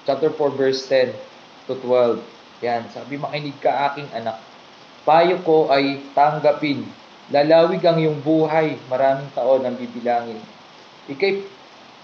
chapter 0.06 0.30
4 0.30 0.54
verse 0.54 0.86
10 0.88 1.12
to 1.66 1.74
12. 1.82 2.22
Yan, 2.64 2.88
sabi 2.94 3.18
makinig 3.20 3.58
ka 3.60 3.92
aking 3.92 4.08
anak. 4.14 4.40
Payo 5.04 5.42
ko 5.44 5.68
ay 5.68 6.00
tanggapin. 6.16 6.86
Lalawig 7.28 7.82
ang 7.82 7.98
iyong 7.98 8.22
buhay, 8.22 8.78
maraming 8.86 9.28
taon 9.34 9.66
ang 9.66 9.74
bibilangin. 9.74 10.38
Ikay 11.10 11.42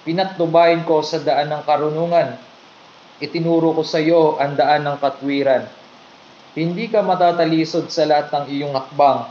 pinatnubayan 0.02 0.82
ko 0.82 1.00
sa 1.00 1.22
daan 1.22 1.50
ng 1.50 1.62
karunungan. 1.62 2.36
Itinuro 3.22 3.70
ko 3.70 3.86
sa 3.86 4.02
iyo 4.02 4.34
ang 4.42 4.58
daan 4.58 4.82
ng 4.82 4.98
katwiran. 4.98 5.70
Hindi 6.58 6.90
ka 6.90 7.06
matatalisod 7.06 7.86
sa 7.86 8.02
lahat 8.02 8.34
ng 8.34 8.44
iyong 8.50 8.74
hakbang. 8.74 9.30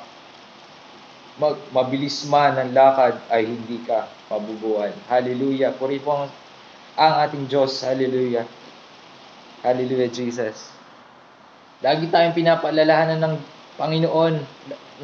Mag, 1.37 1.59
mabilis 1.75 2.23
man 2.27 2.55
ang 2.55 2.71
lakad 2.71 3.19
ay 3.27 3.51
hindi 3.51 3.83
ka 3.83 4.07
mabubuhay. 4.31 4.95
Hallelujah. 5.11 5.75
Puri 5.75 5.99
po 5.99 6.23
ang 6.95 7.13
ating 7.27 7.51
Diyos. 7.51 7.83
Hallelujah. 7.83 8.47
Hallelujah, 9.61 10.09
Jesus. 10.09 10.73
Lagi 11.85 12.09
tayong 12.09 12.33
pinapaalalahanan 12.33 13.21
ng 13.21 13.35
Panginoon 13.77 14.41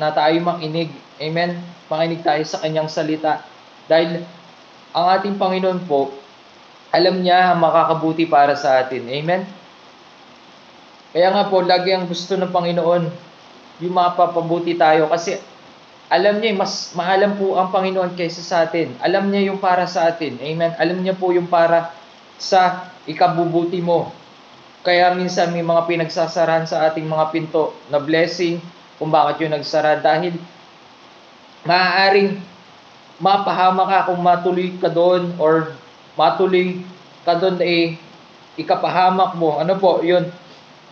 na 0.01 0.09
tayo 0.09 0.33
makinig. 0.41 0.89
Amen? 1.21 1.61
Makinig 1.85 2.25
tayo 2.25 2.41
sa 2.41 2.61
kanyang 2.65 2.89
salita. 2.89 3.45
Dahil 3.85 4.25
ang 4.97 5.05
ating 5.13 5.37
Panginoon 5.37 5.85
po, 5.85 6.09
alam 6.89 7.21
niya 7.21 7.53
makakabuti 7.53 8.25
para 8.25 8.57
sa 8.57 8.81
atin. 8.81 9.05
Amen? 9.05 9.45
Kaya 11.13 11.29
nga 11.37 11.53
po, 11.53 11.61
lagi 11.61 11.93
ang 11.93 12.09
gusto 12.09 12.33
ng 12.33 12.49
Panginoon, 12.49 13.03
yung 13.85 13.93
mapapabuti 13.93 14.73
tayo. 14.73 15.05
Kasi 15.05 15.37
alam 16.09 16.41
niya, 16.41 16.57
mas 16.57 16.97
maalam 16.97 17.37
po 17.37 17.61
ang 17.61 17.69
Panginoon 17.69 18.17
kaysa 18.17 18.41
sa 18.41 18.57
atin. 18.65 18.97
Alam 19.05 19.29
niya 19.29 19.53
yung 19.53 19.61
para 19.61 19.85
sa 19.85 20.09
atin. 20.09 20.41
Amen? 20.41 20.73
Alam 20.81 21.05
niya 21.05 21.13
po 21.13 21.29
yung 21.29 21.45
para 21.45 21.93
sa 22.41 22.89
ikabubuti 23.05 23.85
mo. 23.85 24.09
Kaya 24.85 25.13
minsan 25.13 25.51
may 25.51 25.65
mga 25.65 25.85
pinagsasarahan 25.85 26.69
sa 26.69 26.89
ating 26.89 27.05
mga 27.05 27.33
pinto 27.33 27.75
na 27.89 28.01
blessing 28.01 28.61
kung 28.97 29.13
bakit 29.13 29.45
yung 29.45 29.53
nagsara 29.53 30.01
dahil 30.01 30.37
maaaring 31.67 32.39
mapahama 33.17 33.89
ka 33.89 34.13
kung 34.13 34.21
matuloy 34.21 34.73
ka 34.77 34.89
doon 34.89 35.33
or 35.41 35.73
matuloy 36.13 36.81
ka 37.25 37.37
doon 37.37 37.57
eh 37.61 37.97
ikapahamak 38.57 39.37
mo. 39.37 39.61
Ano 39.61 39.77
po, 39.77 40.01
yun 40.01 40.29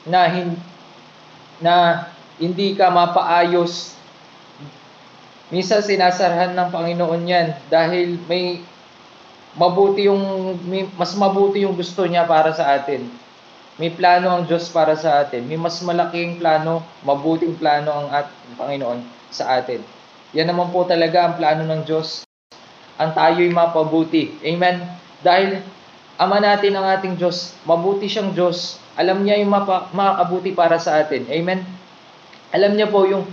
na, 0.06 0.30
hin, 0.30 0.54
na 1.58 2.06
hindi 2.38 2.77
ka 2.77 2.94
mapaayos. 2.94 3.98
Minsan 5.50 5.82
sinasarahan 5.82 6.54
ng 6.54 6.70
Panginoon 6.70 7.22
yan 7.25 7.48
dahil 7.70 8.22
may 8.30 8.62
mabuti 9.58 10.06
yung 10.10 10.58
may, 10.65 10.86
mas 10.94 11.13
mabuti 11.18 11.65
yung 11.65 11.77
gusto 11.77 12.06
niya 12.06 12.25
para 12.25 12.54
sa 12.54 12.75
atin. 12.77 13.08
May 13.75 13.91
plano 13.91 14.32
ang 14.32 14.44
Diyos 14.48 14.72
para 14.72 14.96
sa 14.96 15.24
atin. 15.24 15.44
May 15.44 15.60
mas 15.60 15.84
malaking 15.84 16.39
plano, 16.39 16.84
mabuting 17.03 17.60
plano 17.60 17.91
ang 17.91 18.08
at 18.12 18.27
Panginoon 18.55 19.03
sa 19.32 19.60
atin. 19.60 19.84
Yan 20.32 20.48
naman 20.48 20.72
po 20.72 20.88
talaga 20.88 21.27
ang 21.27 21.36
plano 21.36 21.67
ng 21.67 21.84
Diyos. 21.84 22.24
Ang 22.96 23.12
tayo'y 23.12 23.51
mapabuti. 23.51 24.39
Amen. 24.48 24.79
Dahil 25.20 25.60
Ama 26.15 26.39
natin 26.39 26.72
ang 26.79 26.88
ating 26.88 27.20
Diyos, 27.20 27.51
mabuti 27.67 28.08
siyang 28.08 28.32
Diyos. 28.32 28.79
Alam 28.96 29.27
niya 29.27 29.36
yung 29.44 29.51
mapa, 29.51 29.91
makakabuti 29.91 30.55
para 30.55 30.79
sa 30.79 31.03
atin. 31.03 31.27
Amen. 31.27 31.60
Alam 32.55 32.79
niya 32.79 32.88
po 32.88 33.03
yung 33.03 33.27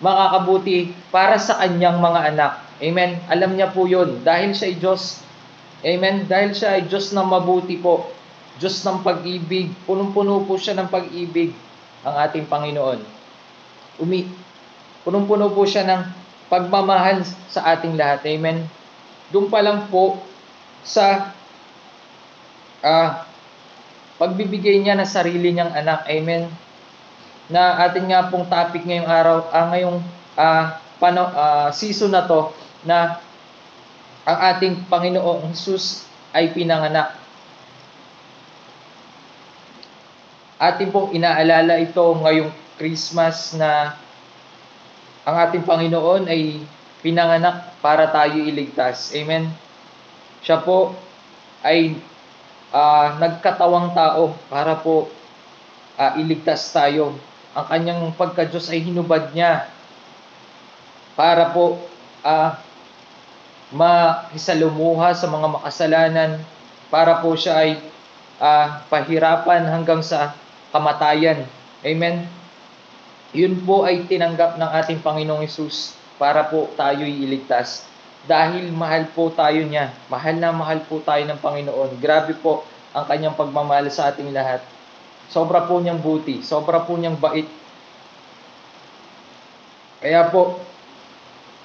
makakabuti 0.00 0.96
para 1.12 1.36
sa 1.36 1.60
kanyang 1.60 2.00
mga 2.00 2.20
anak. 2.32 2.52
Amen. 2.80 3.20
Alam 3.28 3.60
niya 3.60 3.68
po 3.76 3.84
yun. 3.84 4.24
Dahil 4.24 4.56
siya 4.56 4.72
ay 4.72 4.76
Diyos. 4.80 5.20
Amen. 5.84 6.24
Dahil 6.24 6.56
siya 6.56 6.80
ay 6.80 6.88
Diyos 6.88 7.12
na 7.12 7.28
mabuti 7.28 7.76
po. 7.76 8.08
Diyos 8.58 8.80
ng 8.86 9.02
pag-ibig. 9.02 9.74
Punong-puno 9.88 10.46
po 10.46 10.54
siya 10.54 10.78
ng 10.78 10.88
pag-ibig 10.90 11.54
ang 12.04 12.14
ating 12.20 12.46
Panginoon. 12.46 13.00
Umi 14.02 14.26
punong-puno 15.04 15.52
po 15.52 15.68
siya 15.68 15.84
ng 15.84 16.02
pagmamahal 16.48 17.20
sa 17.48 17.76
ating 17.76 17.94
lahat. 17.98 18.24
Amen. 18.24 18.64
Doon 19.28 19.52
pa 19.52 19.60
lang 19.60 19.88
po 19.92 20.20
sa 20.84 21.32
uh, 22.84 23.08
pagbibigay 24.20 24.80
niya 24.80 24.96
ng 24.96 25.08
sarili 25.08 25.52
niyang 25.52 25.72
anak. 25.72 26.08
Amen. 26.08 26.48
Na 27.48 27.84
atin 27.84 28.08
nga 28.08 28.32
pong 28.32 28.48
topic 28.48 28.84
ngayong 28.84 29.08
araw, 29.08 29.36
uh, 29.52 29.66
ngayong 29.72 29.98
uh, 30.40 30.64
pano, 30.96 31.28
uh, 31.32 31.68
season 31.72 32.12
na 32.12 32.24
to 32.24 32.52
na 32.84 33.20
ang 34.24 34.38
ating 34.56 34.88
Panginoong 34.88 35.52
Jesus 35.52 36.08
ay 36.32 36.52
pinanganak. 36.56 37.23
Atin 40.54 40.94
pong 40.94 41.10
inaalala 41.10 41.82
ito 41.82 42.00
ngayong 42.00 42.54
Christmas 42.78 43.58
na 43.58 43.98
ang 45.26 45.36
ating 45.40 45.66
Panginoon 45.66 46.30
ay 46.30 46.62
pinanganak 47.02 47.74
para 47.82 48.06
tayo 48.14 48.38
iligtas. 48.38 49.10
Amen. 49.18 49.50
Siya 50.44 50.62
po 50.62 50.94
ay 51.64 51.98
uh, 52.70 53.18
nagkatawang 53.18 53.96
tao 53.98 54.36
para 54.46 54.78
po 54.78 55.10
uh, 55.98 56.12
iligtas 56.20 56.70
tayo. 56.70 57.18
Ang 57.54 57.66
kanyang 57.66 58.02
pagka-Diyos 58.14 58.70
ay 58.70 58.84
hinubad 58.84 59.34
niya 59.34 59.66
para 61.18 61.50
po 61.50 61.82
uh, 62.22 62.54
makisalumuha 63.74 65.18
sa 65.18 65.26
mga 65.26 65.46
makasalanan 65.50 66.30
para 66.94 67.18
po 67.18 67.34
siya 67.34 67.58
ay 67.58 67.70
uh, 68.38 68.86
pahirapan 68.86 69.66
hanggang 69.66 69.98
sa 69.98 70.34
kamatayan. 70.74 71.46
Amen? 71.86 72.26
Yun 73.30 73.62
po 73.62 73.86
ay 73.86 74.10
tinanggap 74.10 74.58
ng 74.58 74.70
ating 74.82 74.98
Panginoong 74.98 75.46
Yesus 75.46 75.94
para 76.18 76.42
po 76.50 76.70
tayo'y 76.74 77.22
iligtas 77.22 77.86
dahil 78.26 78.74
mahal 78.74 79.06
po 79.14 79.30
tayo 79.30 79.62
niya. 79.62 79.94
Mahal 80.10 80.42
na 80.42 80.50
mahal 80.50 80.82
po 80.86 80.98
tayo 81.02 81.22
ng 81.22 81.38
Panginoon. 81.38 82.02
Grabe 82.02 82.34
po 82.34 82.66
ang 82.90 83.06
kanyang 83.06 83.38
pagmamahal 83.38 83.86
sa 83.90 84.10
ating 84.10 84.34
lahat. 84.34 84.62
Sobra 85.30 85.66
po 85.66 85.78
niyang 85.78 85.98
buti, 86.02 86.42
sobra 86.42 86.82
po 86.82 86.94
niyang 86.94 87.18
bait. 87.18 87.48
Kaya 89.98 90.28
po, 90.28 90.60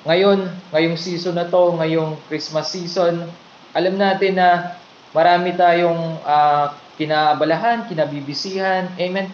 ngayon, 0.07 0.47
ngayong 0.71 0.95
season 0.95 1.35
na 1.35 1.45
to, 1.45 1.75
ngayong 1.75 2.15
Christmas 2.31 2.71
season, 2.71 3.27
alam 3.75 3.95
natin 3.99 4.39
na 4.39 4.79
marami 5.11 5.53
tayong 5.53 6.17
uh, 6.23 6.71
kinaabalahan, 6.99 7.87
kinabibisihan, 7.87 8.91
amen. 8.99 9.31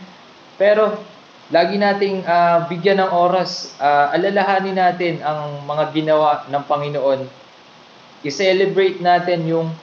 Pero 0.55 1.01
lagi 1.49 1.81
nating 1.81 2.21
uh, 2.21 2.69
bigyan 2.69 3.01
ng 3.01 3.11
oras, 3.11 3.73
uh, 3.81 4.13
alalahanin 4.13 4.77
natin 4.77 5.19
ang 5.25 5.65
mga 5.65 5.83
ginawa 5.91 6.45
ng 6.45 6.63
Panginoon. 6.69 7.21
I-celebrate 8.21 9.01
natin 9.01 9.49
yung 9.49 9.73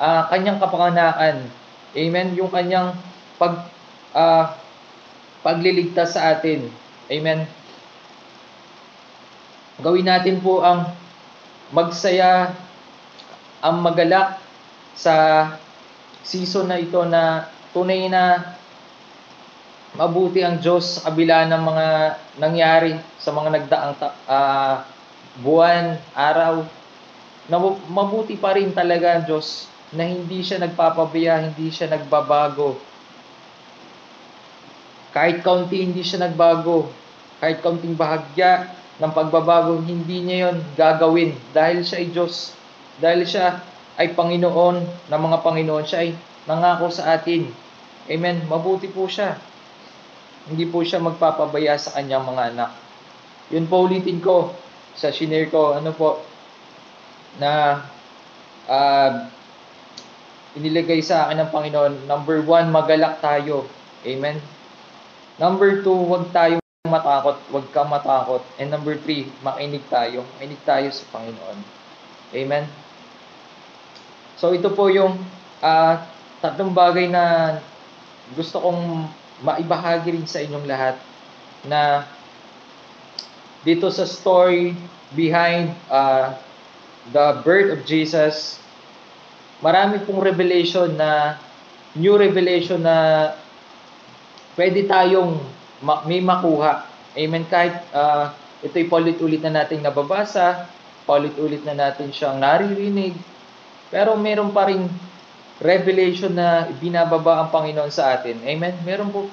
uh, 0.00 0.22
kanyang 0.32 0.56
kapanganakan. 0.56 1.44
Amen? 1.96 2.36
Yung 2.36 2.48
kanyang 2.52 2.96
pag 3.36 3.68
uh, 4.16 4.52
pagliligtas 5.44 6.16
sa 6.16 6.36
atin. 6.36 6.68
Amen? 7.12 7.44
Gawin 9.80 10.08
natin 10.08 10.40
po 10.40 10.64
ang 10.64 10.92
magsaya, 11.72 12.52
ang 13.60 13.80
magalak 13.84 14.40
sa 14.96 15.14
season 16.26 16.66
na 16.66 16.82
ito 16.82 16.98
na 17.06 17.46
tunay 17.70 18.10
na 18.10 18.56
mabuti 19.94 20.42
ang 20.42 20.58
Diyos 20.58 20.98
sa 20.98 21.08
kabila 21.08 21.46
ng 21.46 21.62
mga 21.62 21.86
nangyari 22.42 22.92
sa 23.16 23.30
mga 23.30 23.48
nagdaang 23.54 23.94
uh, 24.26 24.74
buwan, 25.40 25.96
araw, 26.12 26.66
na 27.46 27.56
mabuti 27.86 28.34
pa 28.34 28.58
rin 28.58 28.74
talaga 28.74 29.16
ang 29.16 29.24
Diyos 29.24 29.70
na 29.94 30.02
hindi 30.02 30.42
siya 30.42 30.58
nagpapabiya, 30.66 31.46
hindi 31.46 31.70
siya 31.70 31.86
nagbabago. 31.88 32.76
Kahit 35.14 35.40
kaunti 35.40 35.80
hindi 35.80 36.02
siya 36.02 36.26
nagbago, 36.28 36.90
kahit 37.40 37.62
kaunting 37.62 37.96
bahagya 37.96 38.68
ng 39.00 39.12
pagbabago, 39.12 39.80
hindi 39.80 40.24
niya 40.24 40.50
yon 40.50 40.58
gagawin 40.76 41.36
dahil 41.52 41.84
siya 41.86 41.98
ay 42.02 42.08
Diyos. 42.12 42.52
Dahil 43.00 43.22
siya 43.28 43.60
ay 43.96 44.12
Panginoon 44.12 44.76
ng 45.08 45.20
mga 45.20 45.38
Panginoon, 45.40 45.84
siya 45.84 46.04
ay 46.04 46.10
nangako 46.44 46.92
sa 46.92 47.16
atin. 47.16 47.48
Amen. 48.06 48.44
Mabuti 48.46 48.86
po 48.92 49.08
siya 49.08 49.36
hindi 50.46 50.64
po 50.70 50.82
siya 50.86 51.02
magpapabaya 51.02 51.74
sa 51.74 51.98
kanyang 51.98 52.22
mga 52.22 52.42
anak. 52.54 52.70
Yun 53.50 53.66
po 53.66 53.86
ulitin 53.86 54.22
ko 54.22 54.54
sa 54.94 55.10
shinare 55.10 55.50
ko, 55.50 55.74
ano 55.74 55.90
po, 55.90 56.22
na 57.42 57.82
uh, 58.70 59.12
inilagay 60.56 61.02
sa 61.02 61.26
akin 61.26 61.42
ng 61.44 61.50
Panginoon. 61.52 61.94
Number 62.06 62.40
one, 62.46 62.70
magalak 62.70 63.18
tayo. 63.20 63.66
Amen. 64.06 64.38
Number 65.36 65.82
two, 65.84 65.98
huwag 66.06 66.30
tayong 66.32 66.62
matakot. 66.86 67.36
Huwag 67.52 67.66
ka 67.74 67.82
matakot. 67.84 68.42
And 68.56 68.72
number 68.72 68.96
three, 68.96 69.28
makinig 69.42 69.84
tayo. 69.90 70.24
Makinig 70.38 70.62
tayo 70.64 70.88
sa 70.94 71.04
Panginoon. 71.12 71.58
Amen. 72.32 72.85
So 74.36 74.52
ito 74.52 74.68
po 74.72 74.92
yung 74.92 75.16
uh, 75.64 75.94
tatlong 76.44 76.72
bagay 76.72 77.08
na 77.08 77.56
gusto 78.36 78.60
kong 78.60 79.08
maibahagi 79.40 80.12
rin 80.12 80.28
sa 80.28 80.40
inyong 80.40 80.66
lahat 80.68 80.96
na 81.64 82.04
dito 83.66 83.88
sa 83.90 84.06
story 84.06 84.76
behind 85.16 85.74
uh, 85.90 86.36
the 87.10 87.42
birth 87.42 87.70
of 87.74 87.80
Jesus, 87.88 88.60
marami 89.58 89.98
pong 90.04 90.22
revelation 90.22 90.94
na 90.94 91.40
new 91.96 92.14
revelation 92.14 92.82
na 92.82 93.32
pwede 94.54 94.86
tayong 94.86 95.40
may 96.08 96.20
makuha. 96.20 96.86
Amen. 97.16 97.44
Kahit 97.48 97.76
uh, 97.92 98.32
ito'y 98.60 98.88
paulit-ulit 98.88 99.40
na 99.44 99.64
nating 99.64 99.80
nababasa, 99.80 100.68
paulit-ulit 101.08 101.64
na 101.64 101.76
natin 101.76 102.12
siyang 102.12 102.40
naririnig, 102.40 103.16
pero 103.90 104.18
meron 104.18 104.50
pa 104.50 104.66
rin 104.66 104.90
revelation 105.62 106.32
na 106.32 106.68
binababa 106.76 107.40
ang 107.40 107.48
Panginoon 107.48 107.92
sa 107.92 108.16
atin. 108.16 108.36
Amen? 108.44 108.76
Meron 108.84 109.08
po, 109.08 109.30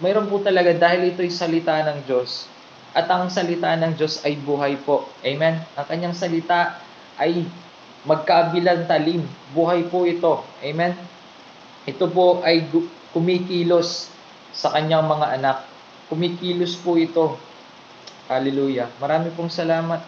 meron 0.00 0.28
po 0.30 0.40
talaga 0.40 0.72
dahil 0.72 1.12
ito'y 1.12 1.28
salita 1.28 1.76
ng 1.84 2.06
Diyos. 2.08 2.48
At 2.96 3.12
ang 3.12 3.28
salita 3.28 3.76
ng 3.76 3.92
Diyos 3.92 4.24
ay 4.24 4.40
buhay 4.40 4.80
po. 4.80 5.04
Amen? 5.20 5.60
Ang 5.76 5.86
kanyang 5.86 6.16
salita 6.16 6.80
ay 7.20 7.44
magkabilang 8.08 8.88
talim. 8.88 9.20
Buhay 9.52 9.84
po 9.92 10.08
ito. 10.08 10.40
Amen? 10.64 10.96
Ito 11.84 12.08
po 12.08 12.40
ay 12.40 12.64
kumikilos 13.12 14.08
sa 14.56 14.72
kanyang 14.72 15.04
mga 15.04 15.26
anak. 15.36 15.58
Kumikilos 16.08 16.80
po 16.80 16.96
ito. 16.96 17.36
Hallelujah. 18.32 18.88
Marami 18.96 19.28
pong 19.36 19.52
salamat. 19.52 20.00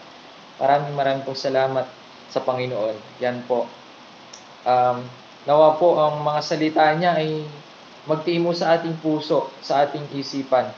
Maraming 0.58 0.94
maraming 0.96 1.24
pong 1.28 1.38
salamat 1.38 1.84
sa 2.32 2.40
Panginoon. 2.40 3.20
Yan 3.20 3.44
po. 3.44 3.68
Um, 4.68 5.08
Nawa 5.48 5.80
po 5.80 5.96
ang 5.96 6.20
mga 6.20 6.40
salita 6.44 6.84
niya 6.92 7.16
ay 7.16 7.40
magtimo 8.04 8.52
sa 8.52 8.76
ating 8.76 9.00
puso, 9.00 9.48
sa 9.64 9.88
ating 9.88 10.04
isipan. 10.12 10.68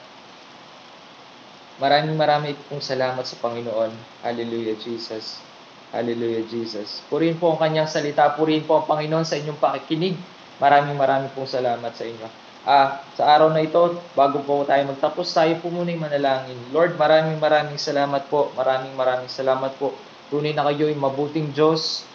Maraming 1.82 2.14
maraming 2.14 2.54
pong 2.70 2.78
salamat 2.78 3.26
sa 3.26 3.34
Panginoon. 3.42 3.90
Hallelujah, 4.22 4.78
Jesus. 4.78 5.42
Hallelujah, 5.90 6.46
Jesus. 6.46 7.02
Purihin 7.10 7.34
po 7.34 7.50
ang 7.50 7.58
kanyang 7.58 7.90
salita. 7.90 8.30
Purihin 8.38 8.62
po 8.62 8.78
ang 8.78 8.86
Panginoon 8.86 9.26
sa 9.26 9.34
inyong 9.34 9.58
pakikinig. 9.58 10.14
Maraming 10.62 10.94
maraming 10.94 11.34
pong 11.34 11.50
salamat 11.50 11.90
sa 11.90 12.06
inyo. 12.06 12.28
Ah, 12.62 13.02
sa 13.18 13.26
araw 13.26 13.50
na 13.50 13.66
ito, 13.66 13.98
bago 14.14 14.38
po 14.46 14.62
tayo 14.70 14.86
magtapos, 14.86 15.34
tayo 15.34 15.58
po 15.58 15.66
muna 15.66 15.90
yung 15.90 16.06
manalangin. 16.06 16.60
Lord, 16.70 16.94
maraming 16.94 17.42
maraming 17.42 17.80
salamat 17.80 18.30
po. 18.30 18.54
Maraming 18.54 18.94
maraming 18.94 19.32
salamat 19.32 19.74
po. 19.82 19.98
Tunay 20.30 20.54
na 20.54 20.62
kayo 20.70 20.86
ay 20.86 20.94
mabuting 20.94 21.50
Diyos 21.50 22.06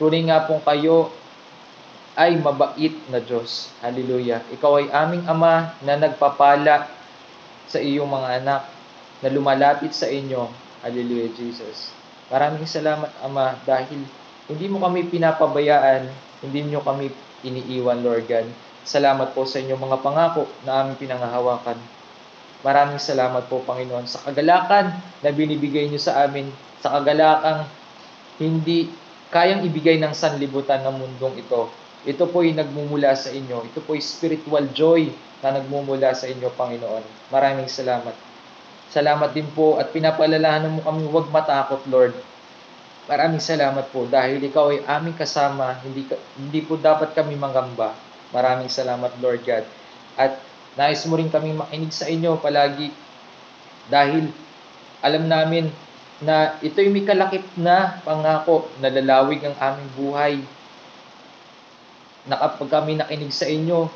Tunay 0.00 0.22
nga 0.28 0.44
pong 0.48 0.62
kayo 0.64 1.12
ay 2.12 2.36
mabait 2.36 2.92
na 3.08 3.20
Diyos. 3.20 3.72
Hallelujah. 3.80 4.44
Ikaw 4.52 4.72
ay 4.84 4.86
aming 4.92 5.24
Ama 5.24 5.72
na 5.80 5.96
nagpapala 5.96 6.88
sa 7.64 7.80
iyong 7.80 8.08
mga 8.08 8.28
anak 8.44 8.62
na 9.24 9.28
lumalapit 9.32 9.96
sa 9.96 10.10
inyo. 10.12 10.50
Hallelujah, 10.84 11.32
Jesus. 11.32 11.94
Maraming 12.28 12.68
salamat, 12.68 13.08
Ama, 13.24 13.56
dahil 13.64 14.04
hindi 14.50 14.66
mo 14.68 14.82
kami 14.82 15.08
pinapabayaan, 15.08 16.10
hindi 16.44 16.58
nyo 16.68 16.84
kami 16.84 17.08
iniiwan, 17.46 18.02
Lord 18.04 18.28
God. 18.28 18.48
Salamat 18.82 19.32
po 19.32 19.46
sa 19.46 19.62
inyong 19.62 19.78
mga 19.78 19.98
pangako 20.02 20.50
na 20.66 20.82
aming 20.82 20.98
pinangahawakan. 20.98 21.78
Maraming 22.62 22.98
salamat 22.98 23.46
po, 23.46 23.62
Panginoon, 23.62 24.06
sa 24.10 24.22
kagalakan 24.26 24.94
na 25.22 25.30
binibigay 25.30 25.86
nyo 25.86 25.98
sa 26.02 26.26
amin, 26.26 26.50
sa 26.82 26.98
kagalakang 26.98 27.66
hindi 28.42 28.90
kayang 29.32 29.64
ibigay 29.64 29.96
ng 29.96 30.12
sanlibutan 30.12 30.84
ng 30.84 30.92
mundong 30.92 31.40
ito. 31.40 31.72
Ito 32.04 32.28
po 32.28 32.44
ay 32.44 32.52
nagmumula 32.52 33.16
sa 33.16 33.32
inyo. 33.32 33.64
Ito 33.72 33.80
po 33.80 33.96
ay 33.96 34.02
spiritual 34.04 34.68
joy 34.76 35.08
na 35.40 35.56
nagmumula 35.56 36.12
sa 36.12 36.28
inyo, 36.28 36.52
Panginoon. 36.52 37.32
Maraming 37.32 37.66
salamat. 37.66 38.12
Salamat 38.92 39.32
din 39.32 39.48
po 39.56 39.80
at 39.80 39.88
pinapaalalahanan 39.88 40.76
mo 40.76 40.80
kami 40.84 41.08
huwag 41.08 41.32
matakot, 41.32 41.80
Lord. 41.88 42.12
Maraming 43.08 43.40
salamat 43.40 43.88
po 43.88 44.04
dahil 44.06 44.38
ikaw 44.38 44.70
ay 44.70 44.84
aming 44.84 45.16
kasama, 45.16 45.80
hindi, 45.80 46.06
hindi 46.36 46.60
po 46.60 46.76
dapat 46.76 47.16
kami 47.16 47.34
mangamba. 47.34 47.96
Maraming 48.30 48.68
salamat, 48.68 49.16
Lord 49.18 49.42
God. 49.42 49.64
At 50.14 50.38
nais 50.76 51.02
mo 51.08 51.16
rin 51.16 51.32
kami 51.32 51.56
makinig 51.56 51.90
sa 51.90 52.06
inyo 52.06 52.36
palagi 52.36 52.92
dahil 53.88 54.28
alam 55.02 55.26
namin 55.26 55.72
na 56.22 56.58
ito'y 56.62 56.88
may 56.88 57.02
kalakip 57.02 57.42
na 57.58 57.98
pangako 58.06 58.70
na 58.78 58.88
lalawig 58.90 59.42
ang 59.42 59.56
aming 59.58 59.90
buhay. 59.98 60.34
Na 62.30 62.38
kapag 62.38 62.70
kami 62.70 62.98
nakinig 62.98 63.34
sa 63.34 63.50
inyo, 63.50 63.90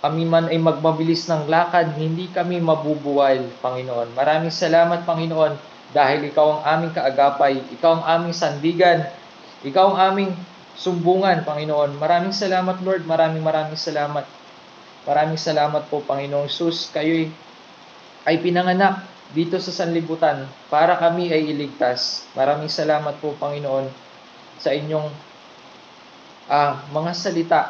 kami 0.00 0.24
man 0.24 0.48
ay 0.48 0.56
magmabilis 0.56 1.28
ng 1.28 1.46
lakad, 1.46 1.94
hindi 2.00 2.26
kami 2.32 2.58
mabubuwal, 2.58 3.52
Panginoon. 3.60 4.16
Maraming 4.16 4.50
salamat, 4.50 5.04
Panginoon, 5.04 5.54
dahil 5.92 6.32
Ikaw 6.32 6.46
ang 6.56 6.62
aming 6.64 6.92
kaagapay, 6.96 7.60
Ikaw 7.78 7.90
ang 8.00 8.04
aming 8.08 8.34
sandigan, 8.34 9.06
Ikaw 9.60 9.84
ang 9.92 9.98
aming 10.00 10.30
sumbungan, 10.72 11.44
Panginoon. 11.44 12.00
Maraming 12.00 12.32
salamat, 12.32 12.80
Lord. 12.80 13.04
Maraming 13.04 13.44
maraming 13.44 13.76
salamat. 13.76 14.24
Maraming 15.04 15.36
salamat 15.36 15.84
po, 15.92 16.00
Panginoong 16.00 16.48
Sus. 16.48 16.88
Kayo'y 16.96 17.28
ay 18.24 18.36
pinanganak 18.40 19.04
dito 19.30 19.56
sa 19.62 19.70
sanlibutan 19.70 20.46
para 20.66 20.98
kami 20.98 21.30
ay 21.30 21.54
iligtas. 21.54 22.26
Maraming 22.34 22.70
salamat 22.70 23.18
po, 23.22 23.34
Panginoon, 23.38 23.86
sa 24.58 24.74
inyong 24.74 25.08
ah, 26.50 26.82
mga 26.90 27.10
salita. 27.14 27.60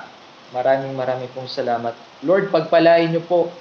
Maraming 0.51 0.97
maraming 0.97 1.31
pong 1.31 1.47
salamat. 1.47 1.95
Lord, 2.27 2.51
pagpalain 2.51 3.13
niyo 3.13 3.23
po 3.23 3.53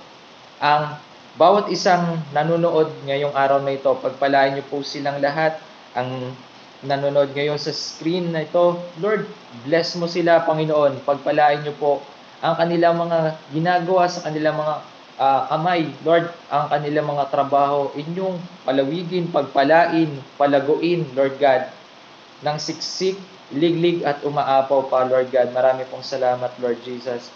ang 0.58 0.98
bawat 1.38 1.70
isang 1.70 2.18
nanonood 2.34 2.90
ngayong 3.06 3.36
araw 3.36 3.62
na 3.62 3.78
ito. 3.78 3.94
Pagpalain 4.00 4.58
niyo 4.58 4.66
po 4.66 4.82
silang 4.82 5.22
lahat. 5.22 5.62
Ang 5.94 6.34
nanonood 6.82 7.36
ngayon 7.36 7.60
sa 7.60 7.76
screen 7.76 8.32
na 8.32 8.48
ito. 8.48 8.80
Lord, 9.04 9.28
bless 9.68 9.94
mo 10.00 10.08
sila, 10.08 10.48
Panginoon. 10.48 11.04
Pagpalain 11.04 11.62
niyo 11.62 11.76
po 11.78 12.02
ang 12.40 12.56
kanilang 12.56 12.96
mga 12.96 13.36
ginagawa 13.52 14.08
sa 14.08 14.24
kanilang 14.24 14.56
mga 14.56 14.76
ah, 15.20 15.52
kamay. 15.52 15.92
Lord, 16.08 16.32
ang 16.48 16.72
kanilang 16.72 17.12
mga 17.12 17.28
trabaho, 17.28 17.92
inyong 17.94 18.40
palawigin, 18.64 19.28
pagpalain, 19.30 20.10
palaguin, 20.40 21.04
Lord 21.14 21.36
God, 21.38 21.68
ng 22.42 22.58
siksik, 22.58 23.20
liglig 23.52 24.08
at 24.08 24.24
umaapaw 24.24 24.88
pa, 24.88 25.04
Lord 25.04 25.28
God. 25.30 25.52
Marami 25.52 25.84
pong 25.92 26.08
salamat, 26.08 26.56
Lord 26.64 26.80
Jesus. 26.88 27.28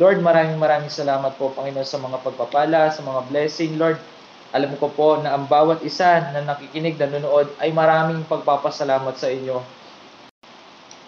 Lord, 0.00 0.18
maraming 0.24 0.58
maraming 0.58 0.90
salamat 0.90 1.38
po, 1.38 1.54
Panginoon, 1.54 1.86
sa 1.86 2.02
mga 2.02 2.18
pagpapala, 2.26 2.90
sa 2.90 3.04
mga 3.06 3.20
blessing, 3.30 3.78
Lord. 3.78 4.00
Alam 4.52 4.76
ko 4.76 4.90
po 4.92 5.16
na 5.20 5.32
ang 5.32 5.48
bawat 5.48 5.80
isa 5.86 6.28
na 6.34 6.44
nakikinig, 6.44 6.98
nanonood, 7.00 7.48
ay 7.62 7.72
maraming 7.72 8.26
pagpapasalamat 8.28 9.14
sa 9.16 9.30
inyo. 9.32 9.60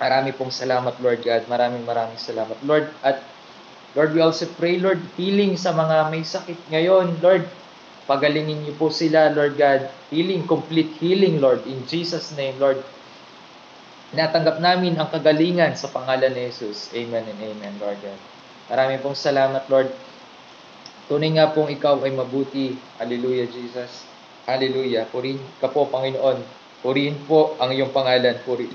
Marami 0.01 0.31
pong 0.37 0.53
salamat, 0.53 0.95
Lord 1.01 1.21
God. 1.25 1.43
Maraming 1.49 1.85
maraming 1.85 2.21
salamat, 2.21 2.57
Lord. 2.65 2.89
At 3.01 3.34
Lord, 3.95 4.15
we 4.15 4.21
also 4.23 4.51
pray, 4.59 4.79
Lord, 4.83 5.15
healing 5.19 5.55
sa 5.59 5.71
mga 5.75 6.11
may 6.11 6.27
sakit 6.27 6.67
ngayon, 6.71 7.23
Lord. 7.23 7.47
Pagalingin 8.05 8.67
niyo 8.67 8.75
po 8.77 8.91
sila, 8.93 9.31
Lord 9.33 9.57
God. 9.57 9.89
Healing, 10.13 10.45
complete 10.51 10.99
healing, 11.01 11.41
Lord. 11.41 11.65
In 11.71 11.87
Jesus' 11.87 12.35
name, 12.37 12.59
Lord. 12.61 12.85
Natanggap 14.15 14.59
namin 14.63 14.99
ang 14.99 15.11
kagalingan 15.11 15.75
sa 15.79 15.91
pangalan 15.95 16.35
ni 16.35 16.51
Jesus. 16.51 16.91
Amen 16.95 17.27
and 17.31 17.41
amen, 17.41 17.75
Lord 17.79 17.99
God. 18.03 18.21
Marami 18.71 18.99
pong 19.03 19.19
salamat, 19.19 19.67
Lord. 19.71 19.91
Tunay 21.11 21.37
nga 21.37 21.53
pong 21.53 21.71
ikaw 21.73 22.01
ay 22.07 22.13
mabuti. 22.15 22.81
Hallelujah, 22.97 23.47
Jesus. 23.51 24.09
Hallelujah. 24.49 25.09
Purihin 25.11 25.55
ka 25.61 25.69
po, 25.73 25.89
Panginoon. 25.93 26.45
Purihin 26.81 27.29
po 27.29 27.57
ang 27.61 27.73
iyong 27.75 27.93
pangalan. 27.93 28.41
Puri, 28.45 28.73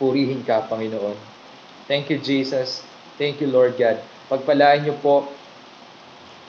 purihin 0.00 0.44
ka, 0.44 0.66
Panginoon. 0.68 1.18
Thank 1.88 2.10
you, 2.12 2.18
Jesus. 2.20 2.95
Thank 3.16 3.40
you, 3.40 3.48
Lord 3.48 3.76
God. 3.80 4.00
Pagpalain 4.28 4.84
niyo 4.84 4.96
po 5.00 5.28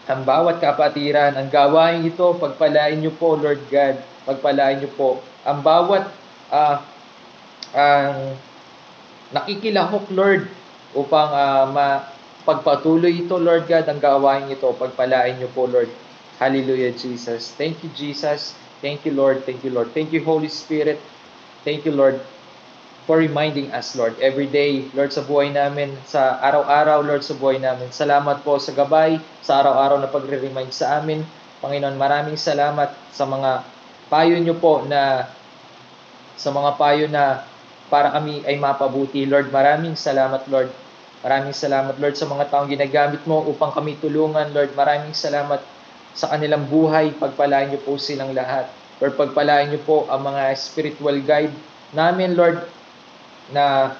ang 0.08 0.24
bawat 0.24 0.64
kapatiran, 0.64 1.36
ang 1.36 1.52
gawain 1.52 2.08
ito, 2.08 2.32
pagpalain 2.40 3.00
niyo 3.00 3.12
po, 3.16 3.36
Lord 3.36 3.60
God. 3.68 4.00
Pagpalain 4.24 4.80
niyo 4.80 4.92
po 4.96 5.20
ang 5.48 5.64
bawat 5.64 6.12
ah, 6.52 6.84
ang 7.72 8.36
nakikilahok, 9.32 10.12
Lord, 10.12 10.48
upang 10.92 11.32
ah, 11.32 11.64
mapagpatuloy 11.72 13.24
ito, 13.28 13.40
Lord 13.40 13.68
God, 13.68 13.88
ang 13.88 14.00
gawain 14.00 14.52
ito. 14.52 14.68
Pagpalain 14.76 15.40
niyo 15.40 15.48
po, 15.56 15.68
Lord. 15.68 15.92
Hallelujah, 16.38 16.94
Jesus. 16.94 17.56
Thank 17.56 17.82
you, 17.82 17.90
Jesus. 17.96 18.54
Thank 18.84 19.08
you, 19.08 19.16
Lord. 19.16 19.48
Thank 19.48 19.66
you, 19.66 19.74
Lord. 19.74 19.96
Thank 19.96 20.14
you, 20.14 20.22
Holy 20.22 20.52
Spirit. 20.52 21.02
Thank 21.66 21.84
you, 21.84 21.96
Lord, 21.96 22.22
for 23.08 23.24
reminding 23.24 23.72
us, 23.72 23.96
Lord, 23.96 24.20
every 24.20 24.52
day, 24.52 24.84
Lord, 24.92 25.16
sa 25.16 25.24
buhay 25.24 25.56
namin, 25.56 25.96
sa 26.04 26.44
araw-araw, 26.44 27.00
Lord, 27.08 27.24
sa 27.24 27.40
buhay 27.40 27.56
namin. 27.56 27.88
Salamat 27.88 28.44
po 28.44 28.60
sa 28.60 28.76
gabay, 28.76 29.24
sa 29.40 29.64
araw-araw 29.64 30.04
na 30.04 30.12
pagre-remind 30.12 30.76
sa 30.76 31.00
amin. 31.00 31.24
Panginoon, 31.64 31.96
maraming 31.96 32.36
salamat 32.36 32.92
sa 33.16 33.24
mga 33.24 33.64
payo 34.12 34.36
niyo 34.36 34.60
po 34.60 34.84
na 34.84 35.24
sa 36.36 36.52
mga 36.52 36.76
payo 36.76 37.08
na 37.08 37.48
para 37.88 38.12
kami 38.12 38.44
ay 38.44 38.60
mapabuti. 38.60 39.24
Lord, 39.24 39.56
maraming 39.56 39.96
salamat, 39.96 40.44
Lord. 40.52 40.70
Maraming 41.24 41.56
salamat, 41.56 41.96
Lord, 41.98 42.20
sa 42.20 42.28
mga 42.28 42.52
taong 42.52 42.70
ginagamit 42.70 43.24
mo 43.24 43.42
upang 43.48 43.72
kami 43.72 43.96
tulungan. 43.98 44.52
Lord, 44.52 44.76
maraming 44.76 45.16
salamat 45.16 45.64
sa 46.12 46.28
kanilang 46.28 46.68
buhay. 46.68 47.16
Pagpalain 47.16 47.72
niyo 47.72 47.80
po 47.82 47.96
silang 47.96 48.36
lahat. 48.36 48.68
Lord, 49.00 49.16
pagpalain 49.16 49.72
niyo 49.72 49.82
po 49.88 50.06
ang 50.12 50.28
mga 50.28 50.52
spiritual 50.60 51.18
guide 51.24 51.56
namin, 51.96 52.36
Lord, 52.36 52.77
na 53.52 53.96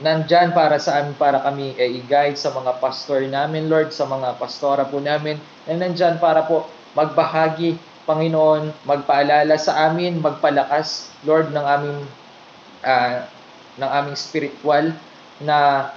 nandyan 0.00 0.52
para 0.52 0.76
sa 0.76 1.00
amin, 1.00 1.16
para 1.16 1.40
kami 1.40 1.72
ay 1.80 2.04
i-guide 2.04 2.36
sa 2.36 2.52
mga 2.52 2.76
pastor 2.80 3.24
namin, 3.24 3.68
Lord, 3.68 3.96
sa 3.96 4.04
mga 4.04 4.36
pastora 4.36 4.84
po 4.84 5.00
namin, 5.00 5.40
na 5.64 5.76
nandyan 5.76 6.20
para 6.20 6.44
po 6.44 6.68
magbahagi, 6.92 7.80
Panginoon, 8.06 8.86
magpaalala 8.86 9.58
sa 9.58 9.90
amin, 9.90 10.22
magpalakas, 10.22 11.10
Lord, 11.26 11.50
ng 11.50 11.66
aming 11.66 12.00
ah, 12.86 13.26
ng 13.76 13.90
aming 13.90 14.16
spiritual 14.16 14.94
na 15.42 15.90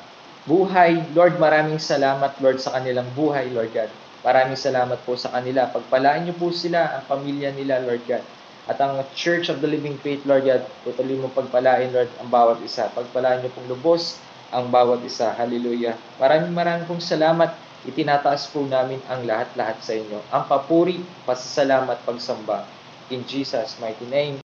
buhay. 0.49 1.05
Lord, 1.13 1.38
maraming 1.38 1.77
salamat, 1.77 2.33
Lord, 2.41 2.57
sa 2.57 2.73
kanilang 2.75 3.07
buhay, 3.13 3.53
Lord 3.53 3.71
God. 3.71 3.91
Maraming 4.25 4.59
salamat 4.59 4.99
po 5.07 5.15
sa 5.15 5.31
kanila. 5.31 5.69
Pagpalaan 5.71 6.27
niyo 6.27 6.35
po 6.35 6.51
sila, 6.51 6.99
ang 6.99 7.03
pamilya 7.07 7.55
nila, 7.55 7.79
Lord 7.79 8.03
God. 8.09 8.25
At 8.67 8.82
ang 8.82 9.00
Church 9.15 9.48
of 9.48 9.63
the 9.63 9.69
Living 9.69 9.95
Faith, 10.02 10.26
Lord 10.28 10.43
God, 10.43 10.67
tutuloy 10.84 11.15
mo 11.15 11.32
pagpalain, 11.32 11.93
Lord, 11.93 12.12
ang 12.19 12.28
bawat 12.34 12.60
isa. 12.65 12.91
Pagpalaan 12.91 13.45
niyo 13.45 13.54
pong 13.56 13.69
lubos 13.72 14.19
ang 14.52 14.74
bawat 14.74 15.06
isa. 15.06 15.32
Hallelujah. 15.38 15.95
Maraming 16.17 16.52
maraming 16.52 16.88
pong 16.89 17.02
salamat. 17.02 17.54
Itinataas 17.88 18.52
po 18.52 18.65
namin 18.67 19.00
ang 19.08 19.24
lahat-lahat 19.24 19.80
sa 19.80 19.95
inyo. 19.95 20.19
Ang 20.34 20.43
papuri, 20.52 21.00
pasasalamat, 21.24 22.04
pagsamba. 22.04 22.67
In 23.13 23.24
Jesus' 23.24 23.80
mighty 23.80 24.06
name. 24.12 24.48